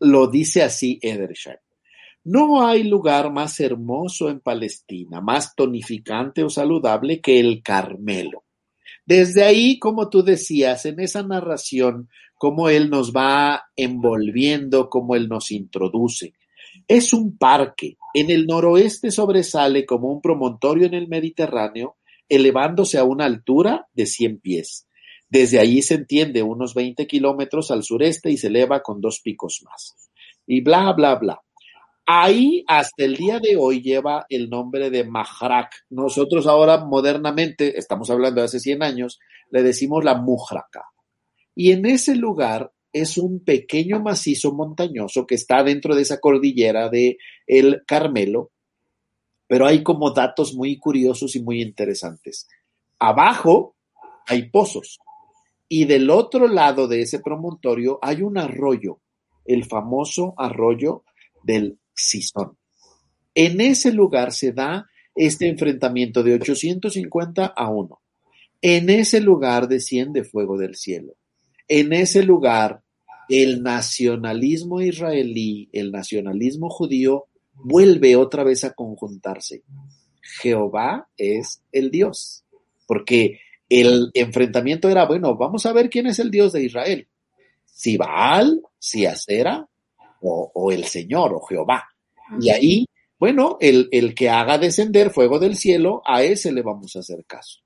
[0.00, 1.56] lo dice así Edersheim,
[2.24, 8.44] no hay lugar más hermoso en Palestina, más tonificante o saludable que el Carmelo.
[9.04, 15.28] Desde ahí, como tú decías, en esa narración, cómo Él nos va envolviendo, cómo Él
[15.28, 16.32] nos introduce.
[16.88, 17.98] Es un parque.
[18.14, 21.96] En el noroeste sobresale como un promontorio en el Mediterráneo,
[22.28, 24.86] elevándose a una altura de 100 pies.
[25.28, 29.62] Desde allí se entiende unos 20 kilómetros al sureste y se eleva con dos picos
[29.64, 29.96] más.
[30.46, 31.40] Y bla, bla, bla.
[32.06, 35.72] Ahí hasta el día de hoy lleva el nombre de Mahrak.
[35.88, 39.18] Nosotros ahora modernamente, estamos hablando de hace 100 años,
[39.50, 40.84] le decimos la Mujraka.
[41.54, 46.90] Y en ese lugar es un pequeño macizo montañoso que está dentro de esa cordillera
[46.90, 47.16] de
[47.46, 48.52] el Carmelo,
[49.46, 52.48] pero hay como datos muy curiosos y muy interesantes.
[52.98, 53.76] Abajo
[54.26, 54.98] hay pozos
[55.68, 59.00] y del otro lado de ese promontorio hay un arroyo,
[59.44, 61.04] el famoso arroyo
[61.42, 62.56] del Sison.
[63.34, 68.00] En ese lugar se da este enfrentamiento de 850 a 1.
[68.62, 71.14] En ese lugar desciende fuego del cielo.
[71.68, 72.82] En ese lugar
[73.28, 79.62] el nacionalismo israelí, el nacionalismo judío vuelve otra vez a conjuntarse.
[80.40, 82.44] Jehová es el Dios,
[82.86, 87.08] porque el enfrentamiento era, bueno, vamos a ver quién es el Dios de Israel,
[87.64, 89.68] si Baal, si Acera
[90.20, 91.84] o, el Señor o Jehová.
[92.40, 92.86] Y ahí,
[93.18, 97.24] bueno, el, el que haga descender fuego del cielo, a ese le vamos a hacer
[97.26, 97.60] caso.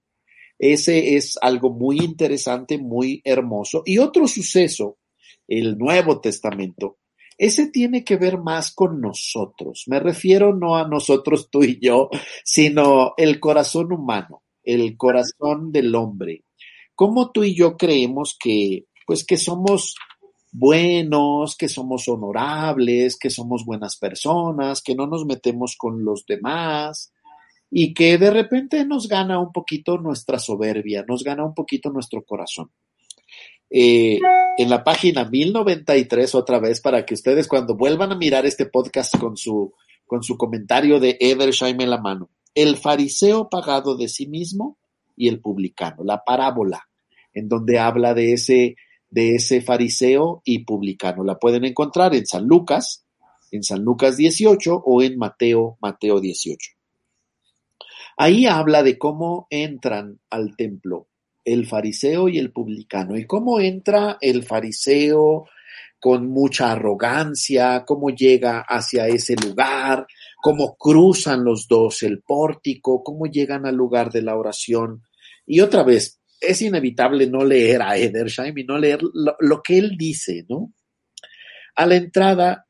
[0.58, 3.82] Ese es algo muy interesante, muy hermoso.
[3.86, 4.98] Y otro suceso,
[5.46, 6.98] el Nuevo Testamento,
[7.38, 9.84] ese tiene que ver más con nosotros.
[9.86, 12.10] Me refiero no a nosotros, tú y yo,
[12.44, 16.44] sino el corazón humano, el corazón del hombre.
[16.96, 19.94] ¿Cómo tú y yo creemos que, pues que somos
[20.50, 27.12] buenos, que somos honorables, que somos buenas personas, que no nos metemos con los demás
[27.70, 32.24] y que de repente nos gana un poquito nuestra soberbia, nos gana un poquito nuestro
[32.24, 32.72] corazón.
[33.70, 34.18] Eh,
[34.56, 39.16] en la página 1093 otra vez para que ustedes cuando vuelvan a mirar este podcast
[39.18, 39.72] con su,
[40.06, 44.78] con su comentario de Edersheim en la mano, el fariseo pagado de sí mismo
[45.16, 46.88] y el publicano, la parábola
[47.34, 48.76] en donde habla de ese
[49.10, 51.24] de ese fariseo y publicano.
[51.24, 53.06] La pueden encontrar en San Lucas,
[53.50, 56.72] en San Lucas 18 o en Mateo, Mateo 18.
[58.16, 61.07] Ahí habla de cómo entran al templo
[61.52, 65.46] el fariseo y el publicano y cómo entra el fariseo
[65.98, 70.06] con mucha arrogancia, cómo llega hacia ese lugar,
[70.40, 75.02] cómo cruzan los dos el pórtico, cómo llegan al lugar de la oración.
[75.44, 79.96] Y otra vez, es inevitable no leer a Edersheim y no leer lo, que él
[79.98, 80.72] dice, ¿no?
[81.74, 82.66] A la entrada,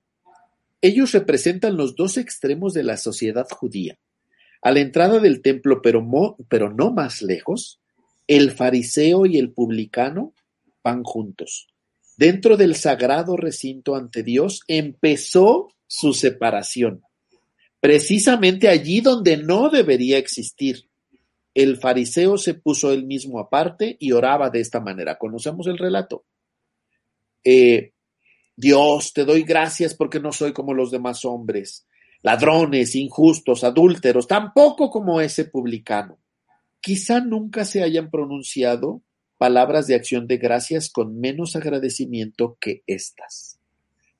[0.80, 3.98] ellos representan los dos extremos de la sociedad judía.
[4.62, 6.04] A la entrada del templo, pero,
[6.48, 7.80] pero no más lejos,
[8.28, 10.32] el fariseo y el publicano
[10.84, 11.66] van juntos.
[12.16, 17.02] Dentro del sagrado recinto ante Dios empezó su separación,
[17.80, 20.88] precisamente allí donde no debería existir
[21.58, 25.18] el fariseo se puso él mismo aparte y oraba de esta manera.
[25.18, 26.24] Conocemos el relato.
[27.42, 27.94] Eh,
[28.54, 31.84] Dios, te doy gracias porque no soy como los demás hombres,
[32.22, 36.20] ladrones, injustos, adúlteros, tampoco como ese publicano.
[36.80, 39.02] Quizá nunca se hayan pronunciado
[39.36, 43.58] palabras de acción de gracias con menos agradecimiento que estas,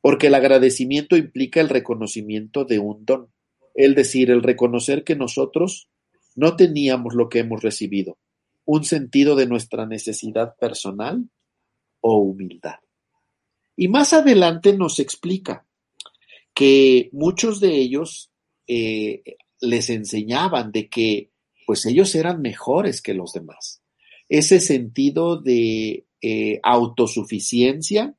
[0.01, 3.29] porque el agradecimiento implica el reconocimiento de un don,
[3.75, 5.89] es decir, el reconocer que nosotros
[6.35, 8.17] no teníamos lo que hemos recibido.
[8.65, 11.31] un sentido de nuestra necesidad personal
[12.03, 12.81] o humildad.
[13.77, 15.67] Y más adelante nos explica
[16.53, 18.31] que muchos de ellos
[18.67, 19.23] eh,
[19.61, 21.31] les enseñaban de que
[21.69, 23.83] pues ellos eran mejores que los demás.
[24.31, 28.14] Ese sentido de eh, autosuficiencia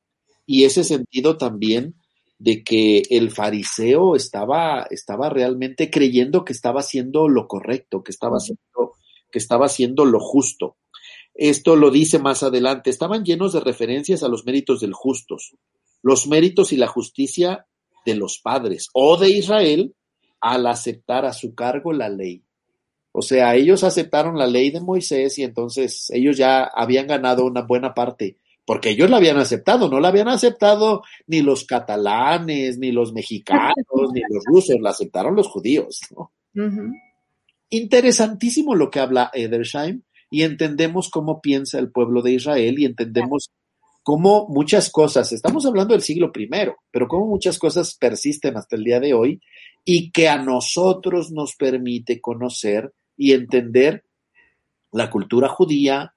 [0.46, 1.96] y ese sentido también
[2.38, 8.36] de que el fariseo estaba, estaba realmente creyendo que estaba haciendo lo correcto, que estaba
[8.36, 8.92] haciendo,
[9.32, 10.76] que estaba haciendo lo justo.
[11.34, 12.88] Esto lo dice más adelante.
[12.88, 15.56] Estaban llenos de referencias a los méritos del justos,
[16.02, 17.66] los méritos y la justicia
[18.06, 19.96] de los padres o de Israel
[20.40, 22.44] al aceptar a su cargo la ley.
[23.12, 27.62] O sea, ellos aceptaron la ley de Moisés y entonces ellos ya habían ganado una
[27.62, 28.36] buena parte
[28.70, 33.74] porque ellos la habían aceptado, no la habían aceptado ni los catalanes, ni los mexicanos,
[34.14, 35.98] ni los rusos, la aceptaron los judíos.
[37.68, 43.50] Interesantísimo lo que habla Edersheim y entendemos cómo piensa el pueblo de Israel y entendemos
[44.04, 48.84] cómo muchas cosas, estamos hablando del siglo primero, pero cómo muchas cosas persisten hasta el
[48.84, 49.40] día de hoy
[49.84, 54.02] y que a nosotros nos permite conocer y entender
[54.92, 56.14] la cultura judía,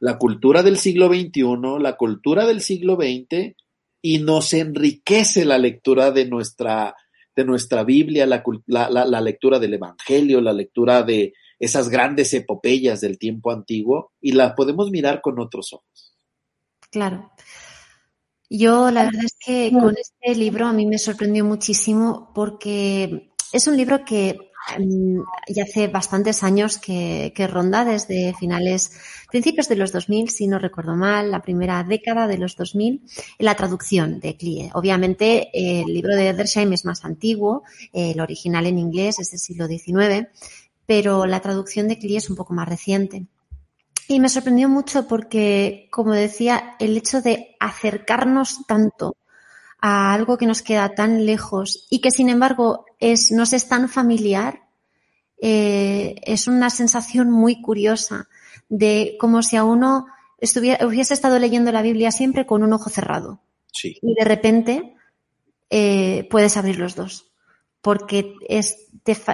[0.00, 1.42] la cultura del siglo XXI,
[1.80, 3.54] la cultura del siglo XX,
[4.00, 6.94] y nos enriquece la lectura de nuestra,
[7.34, 13.18] de nuestra Biblia, la, la, lectura del Evangelio, la lectura de esas grandes epopeyas del
[13.18, 16.16] tiempo antiguo, y la podemos mirar con otros ojos.
[16.90, 17.32] Claro.
[18.48, 23.66] Yo la verdad es que con este libro a mí me sorprendió muchísimo porque es
[23.66, 24.38] un libro que
[25.48, 28.92] ya hace bastantes años que, ronda desde finales,
[29.30, 33.02] principios de los 2000, si no recuerdo mal, la primera década de los 2000,
[33.38, 34.70] en la traducción de Clie.
[34.74, 37.62] Obviamente, el libro de Edersheim es más antiguo,
[37.92, 40.28] el original en inglés es del siglo XIX,
[40.86, 43.26] pero la traducción de Clie es un poco más reciente.
[44.08, 49.16] Y me sorprendió mucho porque, como decía, el hecho de acercarnos tanto
[49.80, 53.88] a algo que nos queda tan lejos y que sin embargo es, nos es tan
[53.88, 54.68] familiar,
[55.40, 58.28] eh, es una sensación muy curiosa
[58.68, 60.06] de como si a uno
[60.38, 63.40] estuviera, hubiese estado leyendo la Biblia siempre con un ojo cerrado.
[63.82, 64.94] Y de repente
[65.70, 67.32] eh, puedes abrir los dos.
[67.82, 68.88] Porque es,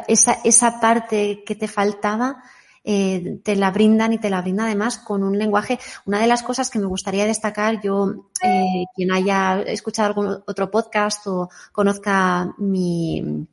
[0.09, 2.43] esa, esa parte que te faltaba
[2.85, 5.79] eh, te la brindan y te la brinda además con un lenguaje.
[6.05, 10.71] Una de las cosas que me gustaría destacar, yo, eh, quien haya escuchado algún otro
[10.71, 13.47] podcast o conozca mi,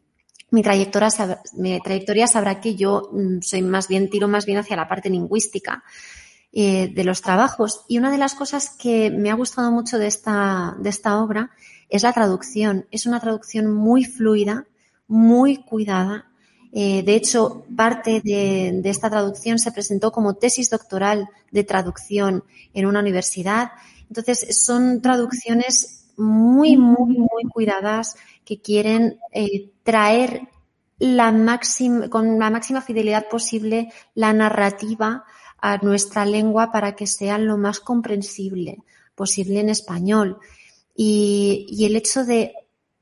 [0.51, 1.09] mi trayectoria,
[1.53, 5.09] mi trayectoria sabrá que yo mm, soy más bien, tiro más bien hacia la parte
[5.09, 5.83] lingüística
[6.51, 7.85] eh, de los trabajos.
[7.87, 11.51] Y una de las cosas que me ha gustado mucho de esta, de esta obra
[11.89, 12.87] es la traducción.
[12.89, 14.65] Es una traducción muy fluida,
[15.07, 16.28] muy cuidada
[16.71, 22.43] eh, de hecho, parte de, esta traducción se presentó como tesis doctoral de traducción
[22.73, 23.71] en una universidad.
[24.07, 28.15] Entonces, son traducciones muy, muy, muy cuidadas
[28.45, 30.47] que quieren eh, traer
[30.99, 35.23] la máxima, con la máxima fidelidad posible la narrativa
[35.61, 38.79] a nuestra lengua para que sea lo más comprensible
[39.15, 40.39] posible en español.
[40.95, 42.53] y el hecho de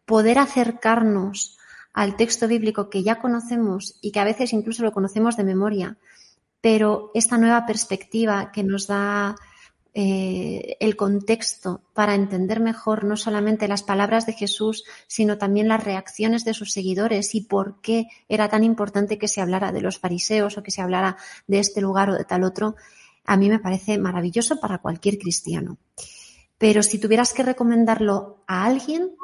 [0.06, 1.57] poder acercarnos
[1.98, 5.98] al texto bíblico que ya conocemos y que a veces incluso lo conocemos de memoria,
[6.62, 9.36] pero esta nueva perspectiva que nos da
[9.96, 15.84] eh, el contexto para entender mejor no solamente las palabras de Jesús, sino también las
[15.84, 19.98] reacciones de sus seguidores y por qué era tan importante que se hablara de los
[19.98, 21.18] fariseos o que se hablara
[21.48, 22.76] de este lugar o de tal otro,
[23.26, 25.80] a mí me parece maravilloso para cualquier cristiano.
[26.60, 29.16] Pero si tuvieras que recomendarlo a alguien,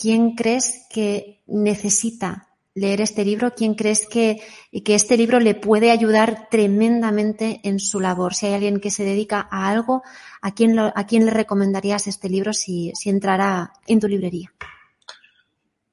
[0.00, 3.52] ¿quién crees que necesita leer este libro?
[3.54, 4.40] ¿Quién crees que,
[4.72, 8.34] este libro le puede ayudar tremendamente en su labor?
[8.34, 10.02] Si hay alguien que se dedica a algo,
[10.40, 14.50] ¿a quién, a quién le recomendarías este libro si, si entrara en tu librería?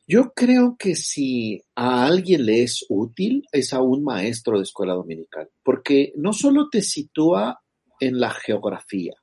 [0.07, 4.93] Yo creo que si a alguien le es útil, es a un maestro de escuela
[4.93, 7.61] dominical, porque no solo te sitúa
[7.99, 9.15] en la geografía,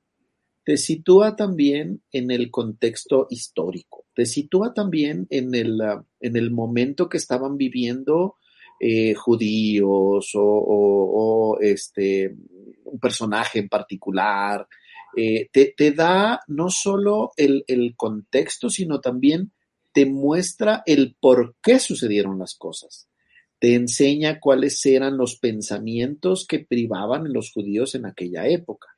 [0.62, 6.51] te sitúa también en el contexto histórico, te sitúa también en el, ah, en el
[6.51, 8.37] momento que estaban viviendo
[8.81, 12.35] eh, judíos o, este,
[12.85, 14.67] un personaje en particular.
[15.17, 19.53] Eh, te, te, da no solo el, el contexto, sino también
[19.93, 23.09] te muestra el por qué sucedieron las cosas.
[23.61, 28.94] Te enseña cuáles eran los pensamientos que privaban en los judíos en aquella época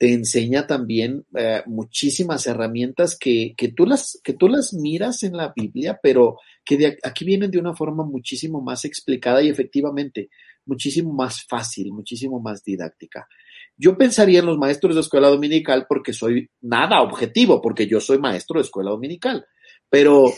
[0.00, 5.36] te enseña también eh, muchísimas herramientas que, que, tú las, que tú las miras en
[5.36, 10.30] la Biblia, pero que de aquí vienen de una forma muchísimo más explicada y efectivamente
[10.64, 13.28] muchísimo más fácil, muchísimo más didáctica.
[13.76, 18.16] Yo pensaría en los maestros de escuela dominical porque soy nada objetivo, porque yo soy
[18.16, 19.44] maestro de escuela dominical,
[19.90, 20.32] pero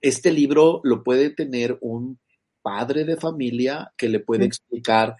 [0.00, 2.18] este libro lo puede tener un
[2.60, 5.14] padre de familia que le puede explicar,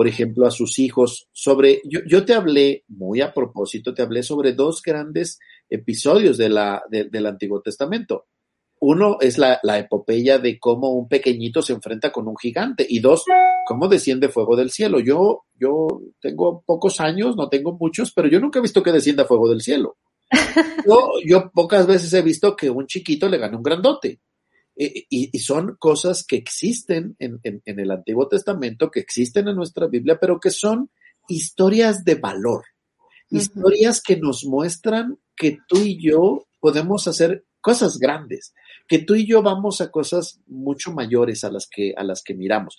[0.00, 4.54] por ejemplo, a sus hijos sobre, yo, te hablé, muy a propósito, te hablé sobre
[4.54, 5.38] dos grandes
[5.68, 8.24] episodios de la, del Antiguo Testamento.
[8.80, 13.00] Uno es la, la, epopeya de cómo un pequeñito se enfrenta con un gigante y
[13.00, 13.24] dos,
[13.66, 15.00] cómo desciende fuego del cielo.
[15.00, 15.86] Yo, yo
[16.18, 19.60] tengo pocos años, no tengo muchos, pero yo nunca he visto que descienda fuego del
[19.60, 19.98] cielo.
[20.86, 24.20] Yo, yo pocas veces he visto que un chiquito le gane un grandote.
[24.82, 30.40] Y, son cosas que existen en, el Antiguo Testamento, que existen en nuestra Biblia, pero
[30.40, 30.90] que son
[31.28, 32.64] historias de valor,
[33.28, 38.54] historias que nos muestran que tú y yo podemos hacer cosas grandes,
[38.88, 42.32] que tú y yo vamos a cosas mucho mayores a las que, a las que
[42.32, 42.78] miramos.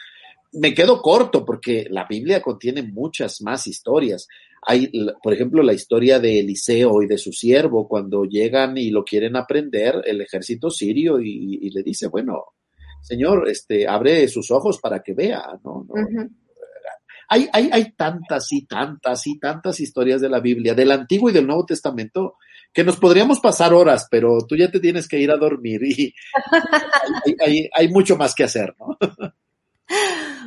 [0.53, 4.27] Me quedo corto porque la Biblia contiene muchas más historias.
[4.63, 4.91] Hay,
[5.23, 9.35] por ejemplo, la historia de Eliseo y de su siervo, cuando llegan y lo quieren
[9.35, 12.45] aprender, el ejército sirio y, le dice, bueno,
[13.01, 15.87] Señor, este, abre sus ojos para que vea, ¿no?
[17.29, 21.33] hay, hay, hay tantas y tantas y tantas historias de la Biblia, del Antiguo y
[21.33, 22.35] del Nuevo Testamento,
[22.71, 26.13] que nos podríamos pasar horas, pero tú ya te tienes que ir a dormir y
[27.25, 28.97] hay, hay, hay mucho más que hacer, ¿no?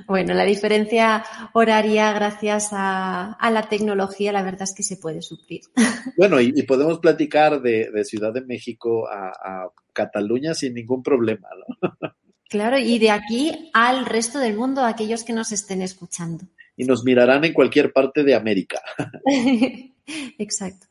[0.07, 1.25] Bueno, la diferencia
[1.55, 5.63] horaria gracias a, la tecnología, la verdad es que se puede suplir.
[6.17, 11.49] Bueno, y, podemos platicar de, Ciudad de México a, Cataluña sin ningún problema,
[11.81, 11.91] ¿no?
[12.51, 16.45] Claro, y de aquí al resto del mundo, a aquellos que nos estén escuchando.
[16.77, 18.81] Y nos mirarán en cualquier parte de América.
[20.39, 20.87] Exacto.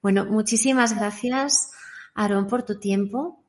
[0.00, 1.70] Bueno, muchísimas gracias,
[2.14, 3.42] Aarón, por tu tiempo.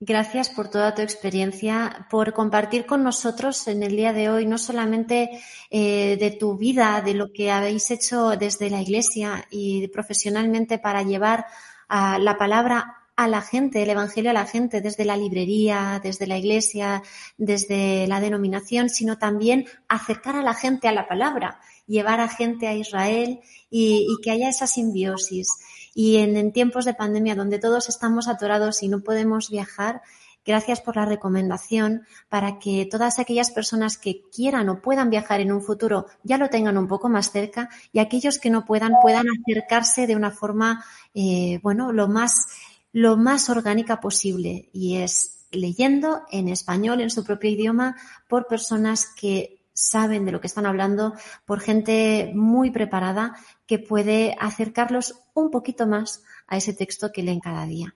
[0.00, 4.58] Gracias por toda tu experiencia, por compartir con nosotros en el día de hoy no
[4.58, 5.30] solamente
[5.70, 11.02] eh, de tu vida, de lo que habéis hecho desde la Iglesia y profesionalmente para
[11.02, 11.46] llevar
[11.88, 16.38] la palabra a la gente, el Evangelio a la gente, desde la librería, desde la
[16.38, 17.02] Iglesia,
[17.38, 22.66] desde la denominación, sino también acercar a la gente a la palabra, llevar a gente
[22.66, 23.38] a Israel
[23.70, 25.46] y que haya esa simbiosis.
[25.94, 30.02] Y en, tiempos de pandemia donde todos estamos atorados y no podemos viajar,
[30.46, 35.50] Gracias por la recomendación para que todas aquellas personas que quieran o puedan viajar en
[35.50, 39.24] un futuro ya lo tengan un poco más cerca y aquellos que no puedan puedan
[39.30, 40.84] acercarse de una forma,
[41.14, 42.48] eh, bueno, lo más,
[42.92, 44.68] lo más orgánica posible.
[44.74, 47.96] Y es leyendo en español, en su propio idioma,
[48.28, 51.14] por personas que saben de lo que están hablando,
[51.44, 53.34] por gente muy preparada
[53.66, 57.94] que puede acercarlos un poquito más a ese texto que leen cada día.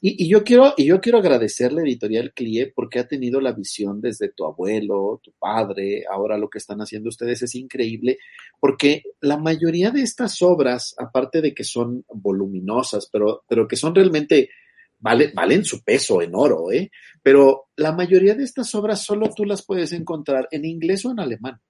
[0.00, 4.00] Y, yo quiero, y yo quiero agradecerle a Editorial CLIE porque ha tenido la visión
[4.00, 8.18] desde tu abuelo, tu padre, ahora lo que están haciendo ustedes es increíble,
[8.58, 13.94] porque la mayoría de estas obras, aparte de que son voluminosas, pero, pero que son
[13.94, 14.50] realmente
[14.98, 16.90] vale, valen su peso en oro, ¿eh?
[17.22, 21.20] Pero la mayoría de estas obras solo tú las puedes encontrar en inglés o en
[21.20, 21.60] alemán.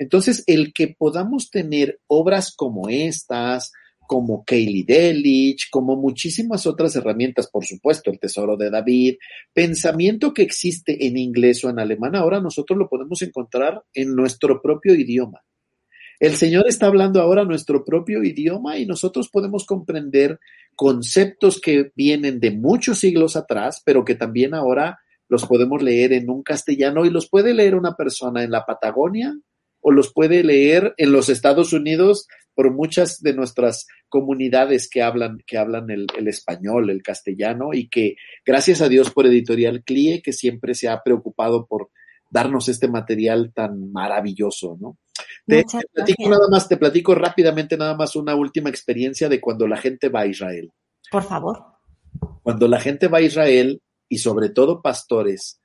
[0.00, 3.70] Entonces, el que podamos tener obras como estas,
[4.08, 9.16] como Kaylee Delich, como muchísimas otras herramientas, por supuesto, el Tesoro de David,
[9.52, 14.62] pensamiento que existe en inglés o en alemán, ahora nosotros lo podemos encontrar en nuestro
[14.62, 15.42] propio idioma.
[16.18, 20.40] El Señor está hablando ahora nuestro propio idioma y nosotros podemos comprender
[20.76, 24.98] conceptos que vienen de muchos siglos atrás, pero que también ahora
[25.28, 29.36] los podemos leer en un castellano y los puede leer una persona en la Patagonia
[29.80, 35.38] o los puede leer en los Estados Unidos por muchas de nuestras comunidades que hablan,
[35.46, 40.32] que hablan el, español, el castellano y que gracias a Dios por Editorial CLIE, que
[40.32, 41.90] siempre se ha preocupado por
[42.28, 44.98] darnos este material tan maravilloso, ¿no?
[45.46, 49.76] Te, platico nada más, te platico rápidamente nada más una última experiencia de cuando la
[49.76, 50.70] gente va a Israel.
[51.10, 51.64] Por favor.
[52.42, 55.59] Cuando la gente va a Israel, y sobre todo pastores,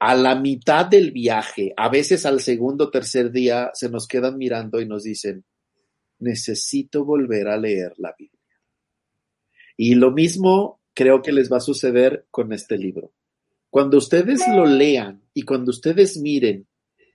[0.00, 4.38] a la mitad del viaje, a veces al segundo o tercer día, se nos quedan
[4.38, 5.44] mirando y nos dicen,
[6.18, 8.40] necesito volver a leer la Biblia.
[9.76, 13.12] Y lo mismo creo que les va a suceder con este libro.
[13.68, 16.66] Cuando ustedes lo lean y cuando ustedes miren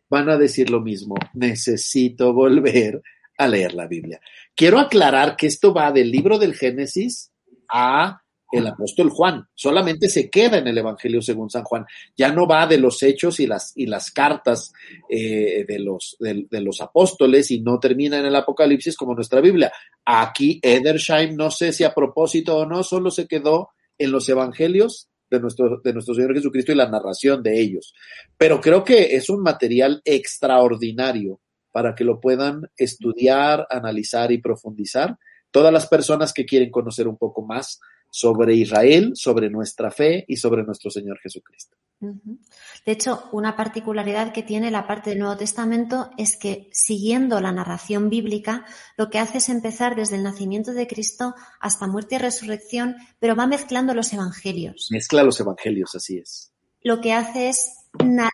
[0.08, 3.02] van a decir lo mismo, necesito volver
[3.38, 4.22] a leer la Biblia.
[4.56, 7.32] Quiero aclarar que esto va del libro del Génesis
[7.68, 8.22] a
[8.52, 11.86] el apóstol Juan, solamente se queda en el Evangelio según San Juan,
[12.16, 14.72] ya no va de los hechos y las, y las cartas
[15.10, 19.72] eh, de, los, de, los apóstoles y no termina en el Apocalipsis como nuestra Biblia.
[20.06, 25.10] Aquí Edersheim, no sé si a propósito o no, solo se quedó en los Evangelios
[25.30, 27.94] de nuestro, de nuestro Señor Jesucristo y la narración de ellos.
[28.38, 31.40] Pero creo que es un material extraordinario
[31.72, 35.18] para que lo puedan estudiar, analizar y profundizar
[35.52, 37.80] todas las personas que quieren conocer un poco más
[38.16, 41.76] sobre Israel, sobre nuestra fe y sobre nuestro Señor Jesucristo.
[42.00, 47.52] De hecho, una particularidad que tiene la parte del Nuevo Testamento es que, siguiendo la
[47.52, 52.20] narración bíblica, lo que hace es empezar desde el nacimiento de Cristo hasta muerte y
[52.20, 54.88] resurrección, pero va mezclando los evangelios.
[54.92, 56.54] Mezcla los evangelios, así es.
[56.84, 57.70] Lo que hace es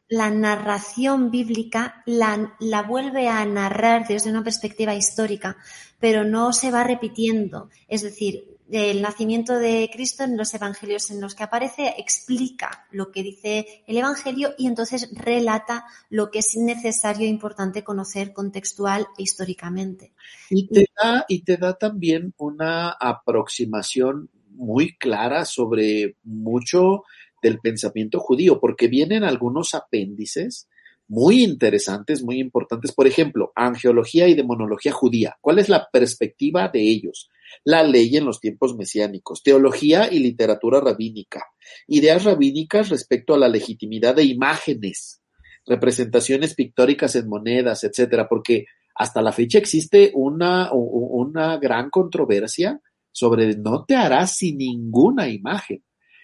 [0.10, 5.58] la narración bíblica la, la, vuelve a narrar desde una perspectiva histórica,
[6.00, 7.70] pero no se va repitiendo.
[7.88, 13.12] Es decir, el nacimiento de Cristo en los evangelios en los que aparece explica lo
[13.12, 19.08] que dice el evangelio y entonces relata lo que es necesario e importante conocer contextual
[19.18, 20.14] e históricamente.
[20.50, 27.04] Y te da, y te da también una aproximación muy clara sobre mucho
[27.42, 30.70] del pensamiento judío, porque vienen algunos apéndices
[31.08, 32.94] muy interesantes, muy importantes.
[32.94, 35.38] Por ejemplo, angeología y demonología judía.
[35.42, 37.30] ¿Cuál es la perspectiva de ellos?
[37.64, 41.46] La ley en los tiempos mesiánicos, teología y literatura rabínica,
[41.88, 45.22] ideas rabínicas respecto a la legitimidad de imágenes,
[45.66, 52.80] representaciones pictóricas en monedas, etcétera, porque hasta la fecha existe una, una gran controversia
[53.12, 55.84] sobre no te harás sin ninguna imagen.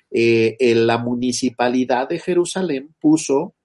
[0.09, 3.55] Eh, la municipalidad de Jerusalén puso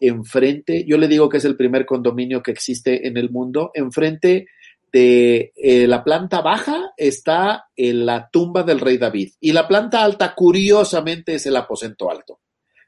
[0.00, 4.46] enfrente, yo le digo que es el primer condominio que existe en el mundo, enfrente
[4.92, 10.04] de eh, la planta baja está en la tumba del rey David y la planta
[10.04, 12.40] alta, curiosamente, es el aposento alto.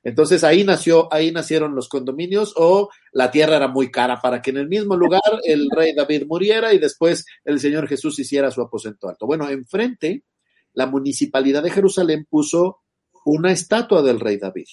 [0.03, 4.51] Entonces ahí nació, ahí nacieron los condominios o la tierra era muy cara para que
[4.51, 8.61] en el mismo lugar el rey David muriera y después el Señor Jesús hiciera su
[8.61, 9.27] aposento alto.
[9.27, 10.25] Bueno, enfrente
[10.75, 12.83] la municipalidad de Jerusalén puso
[13.25, 14.67] una estatua del rey David.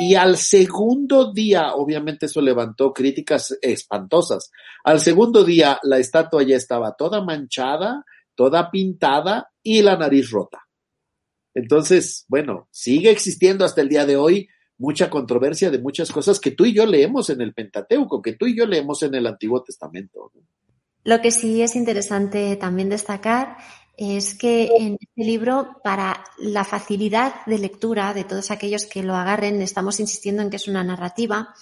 [0.00, 4.50] Y al segundo día, obviamente eso levantó críticas espantosas,
[4.84, 8.04] al segundo día la estatua ya estaba toda manchada,
[8.36, 10.68] toda pintada y la nariz rota.
[11.52, 16.52] Entonces, bueno, sigue existiendo hasta el día de hoy mucha controversia de muchas cosas que
[16.52, 19.62] tú y yo leemos en el Pentateuco, que tú y yo leemos en el Antiguo
[19.62, 20.30] Testamento.
[21.02, 23.56] Lo que sí es interesante también destacar
[23.98, 29.16] es que en este libro, para la facilidad de lectura de todos aquellos que lo
[29.16, 31.52] agarren, estamos insistiendo en que es una narrativa,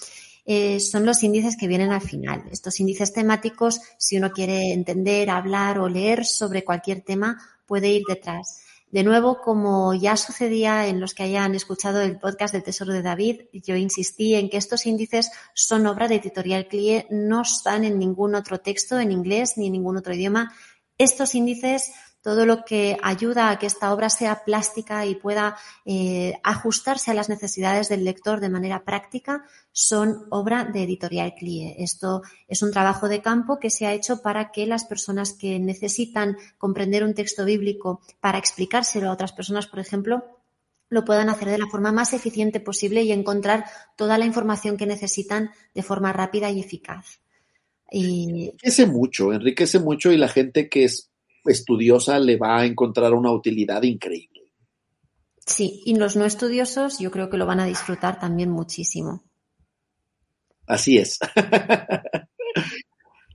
[0.45, 2.45] eh, son los índices que vienen al final.
[2.53, 8.03] Estos índices temáticos, si uno quiere entender, hablar o leer sobre cualquier tema, puede ir
[8.07, 8.61] detrás.
[8.91, 13.03] De nuevo, como ya sucedía en los que hayan escuchado el podcast del Tesoro de
[13.03, 17.99] David, yo insistí en que estos índices son obra de Editorial CLIE, no están en
[17.99, 20.53] ningún otro texto en inglés ni en ningún otro idioma.
[20.99, 21.93] Estos índices
[22.27, 27.15] todo lo que ayuda a que esta obra sea plástica y pueda eh, ajustarse a
[27.15, 31.77] las necesidades del lector de manera práctica son obra de editorial CLIE.
[31.79, 35.61] Esto es un trabajo de campo que se ha hecho para que las personas que
[35.61, 40.25] necesitan comprender un texto bíblico para explicárselo a otras personas, por ejemplo,
[40.89, 43.67] lo puedan hacer de la forma más eficiente posible y encontrar
[43.97, 47.21] toda la información que necesitan de forma rápida y eficaz.
[47.89, 51.13] Enriquece mucho, enriquece mucho y la gente que es
[51.49, 54.53] estudiosa le va a encontrar una utilidad increíble.
[55.45, 59.25] Sí, y los no estudiosos yo creo que lo van a disfrutar también muchísimo.
[60.67, 61.19] Así es.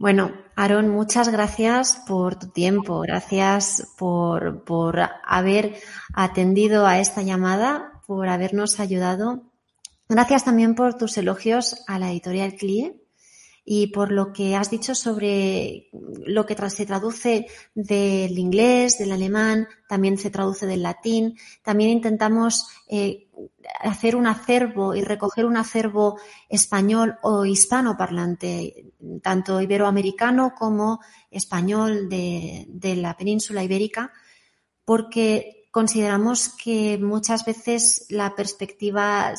[0.02, 5.76] Bueno, Aaron, muchas gracias por tu tiempo, gracias por, por haber
[6.16, 9.44] atendido a esta llamada, por habernos ayudado.
[10.10, 13.01] Gracias también por tus elogios a la editorial CLIE
[13.64, 15.90] y por lo que has dicho sobre
[16.26, 21.38] lo que se traduce del inglés, del alemán, también se traduce del latín.
[21.64, 23.28] También intentamos eh,
[23.82, 31.00] hacer un acervo y recoger un acervo español o hispanoparlante, tanto iberoamericano como
[31.30, 34.12] español de, de la península ibérica,
[34.86, 39.34] porque consideramos que muchas veces la perspectiva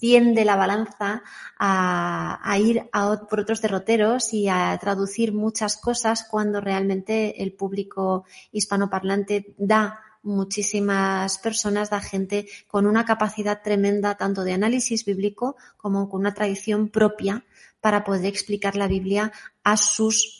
[0.00, 1.22] tiende la balanza
[1.58, 8.24] a, ir a, por otros derroteros y a traducir muchas cosas cuando realmente el público
[8.50, 16.08] hispanoparlante da muchísimas personas, da gente con una capacidad tremenda tanto de análisis bíblico como
[16.08, 17.44] con una tradición propia
[17.80, 19.32] para poder explicar la Biblia
[19.62, 20.38] a sus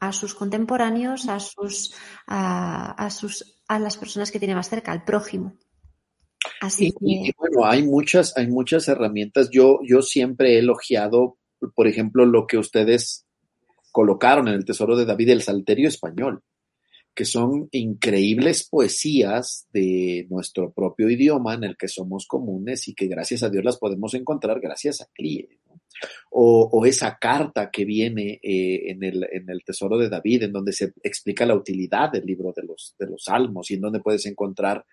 [0.00, 1.94] a sus contemporáneos, a sus
[2.26, 5.54] a, sus a las personas que tiene más cerca, al prójimo.
[6.60, 9.50] Así y, bueno, hay muchas, hay muchas herramientas.
[9.50, 11.38] Yo, yo siempre he elogiado,
[11.74, 13.26] por ejemplo, lo que ustedes
[13.92, 16.42] colocaron en el Tesoro de David, el Salterio Español.
[17.14, 23.06] que son increíbles poesías de nuestro propio idioma en el que somos comunes y que
[23.06, 25.48] gracias a Dios las podemos encontrar gracias a CLIE.
[26.30, 30.72] O, esa carta que viene eh, en, el, en, el, Tesoro de David, en donde
[30.72, 34.26] se explica la utilidad del libro de los, de los Salmos y en donde puedes
[34.26, 34.84] encontrar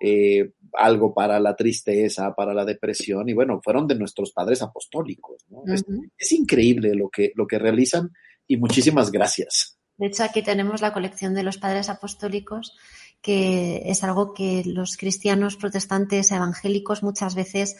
[0.00, 5.46] eh, algo para la tristeza, para la depresión, y bueno, fueron de nuestros padres apostólicos.
[5.66, 5.84] es,
[6.18, 8.10] es, increíble lo que, lo que realizan
[8.46, 9.78] y muchísimas gracias.
[10.00, 12.74] De hecho, aquí tenemos la colección de los padres apostólicos,
[13.20, 17.76] que es algo que los cristianos protestantes evangélicos muchas veces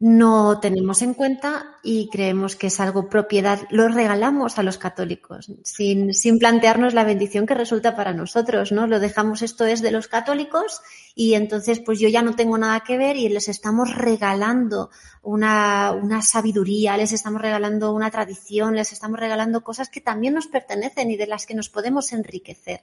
[0.00, 5.52] no tenemos en cuenta y creemos que es algo propiedad, lo regalamos a los católicos
[5.62, 8.86] sin, sin plantearnos la bendición que resulta para nosotros, ¿no?
[8.86, 10.80] Lo dejamos, esto es de los católicos
[11.14, 14.88] y entonces pues yo ya no tengo nada que ver y les estamos regalando
[15.22, 20.46] una, una sabiduría, les estamos regalando una tradición, les estamos regalando cosas que también nos
[20.46, 22.80] pertenecen y de las que nos podemos enriquecer.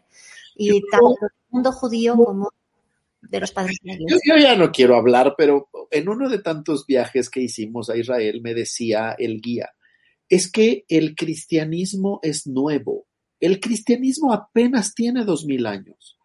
[0.55, 2.51] Y tanto el mundo judío como
[3.21, 6.85] de los padres de la Yo, ya no quiero hablar, pero en uno de tantos
[6.85, 9.69] viajes que hicimos a Israel me decía el guía,
[10.29, 13.07] es que el cristianismo es nuevo.
[13.39, 16.17] El cristianismo apenas tiene dos mil años.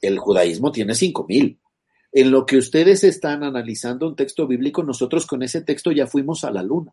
[0.00, 1.58] El judaísmo tiene cinco mil.
[2.12, 6.44] En lo que ustedes están analizando un texto bíblico, nosotros con ese texto ya fuimos
[6.44, 6.92] a la luna.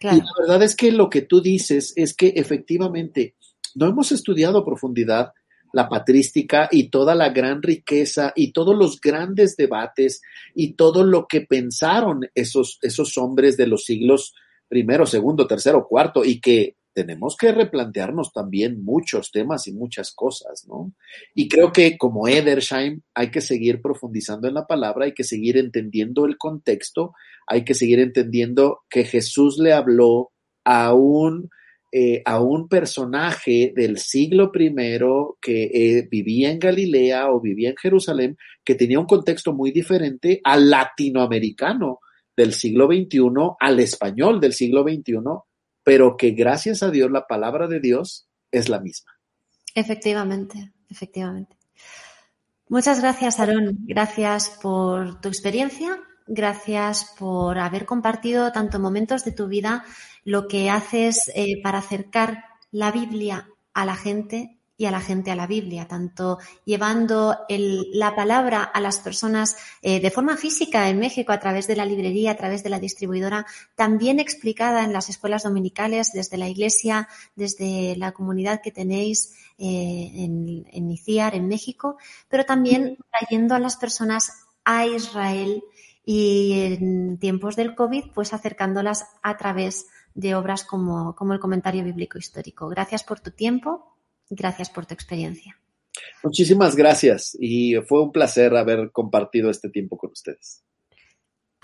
[0.00, 3.36] Y la verdad es que lo que tú dices es que efectivamente
[3.74, 5.32] no hemos estudiado a profundidad
[5.72, 10.20] la patrística y toda la gran riqueza y todos los grandes debates
[10.54, 14.34] y todo lo que pensaron esos, esos hombres de los siglos
[14.68, 20.66] primero, segundo, tercero, cuarto y que tenemos que replantearnos también muchos temas y muchas cosas,
[20.68, 20.92] ¿no?
[21.34, 25.56] Y creo que como Edersheim hay que seguir profundizando en la palabra, hay que seguir
[25.56, 27.14] entendiendo el contexto,
[27.46, 30.32] hay que seguir entendiendo que Jesús le habló
[30.64, 31.50] a un
[31.94, 34.74] eh, a un personaje del siglo I
[35.42, 40.40] que eh, vivía en Galilea o vivía en Jerusalén, que tenía un contexto muy diferente
[40.42, 42.00] al latinoamericano
[42.34, 43.20] del siglo XXI,
[43.60, 45.18] al español del siglo XXI,
[45.84, 49.12] pero que gracias a Dios la palabra de Dios es la misma.
[49.74, 51.56] Efectivamente, efectivamente.
[52.70, 53.80] Muchas gracias, Aarón.
[53.82, 59.84] Gracias por tu experiencia, gracias por haber compartido tanto momentos de tu vida
[60.24, 65.30] lo que haces eh, para acercar la Biblia a la gente y a la gente
[65.30, 70.98] a la Biblia, tanto llevando la palabra a las personas eh, de forma física en
[70.98, 73.46] México a través de la librería, a través de la distribuidora,
[73.76, 80.10] también explicada en las escuelas dominicales, desde la iglesia, desde la comunidad que tenéis eh,
[80.14, 81.96] en, en ICIAR, en México,
[82.28, 84.32] pero también trayendo a las personas
[84.64, 85.62] a Israel
[86.04, 91.84] y en tiempos del COVID, pues acercándolas a través de obras como, como el comentario
[91.84, 92.68] bíblico histórico.
[92.68, 93.96] Gracias por tu tiempo,
[94.28, 95.58] gracias por tu experiencia.
[96.22, 100.64] Muchísimas gracias y fue un placer haber compartido este tiempo con ustedes.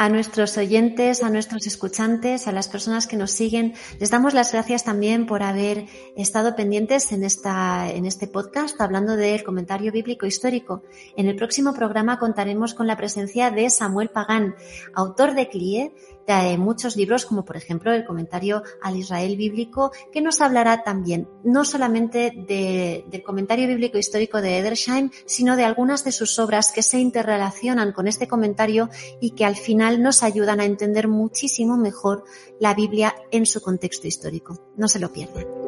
[0.00, 4.52] A nuestros oyentes, a nuestros escuchantes, a las personas que nos siguen, les damos las
[4.52, 5.86] gracias también por haber
[6.16, 10.84] estado pendientes en, esta, en este podcast hablando del comentario bíblico histórico.
[11.16, 14.54] En el próximo programa contaremos con la presencia de Samuel Pagán,
[14.94, 15.92] autor de CLIE,
[16.36, 21.28] de muchos libros, como por ejemplo el comentario al Israel bíblico, que nos hablará también
[21.42, 26.82] no solamente del comentario bíblico histórico de Edersheim, sino de algunas de sus obras que
[26.82, 32.24] se interrelacionan con este comentario y que al final nos ayudan a entender muchísimo mejor
[32.60, 34.72] la Biblia en su contexto histórico.
[34.76, 35.67] No se lo pierdan.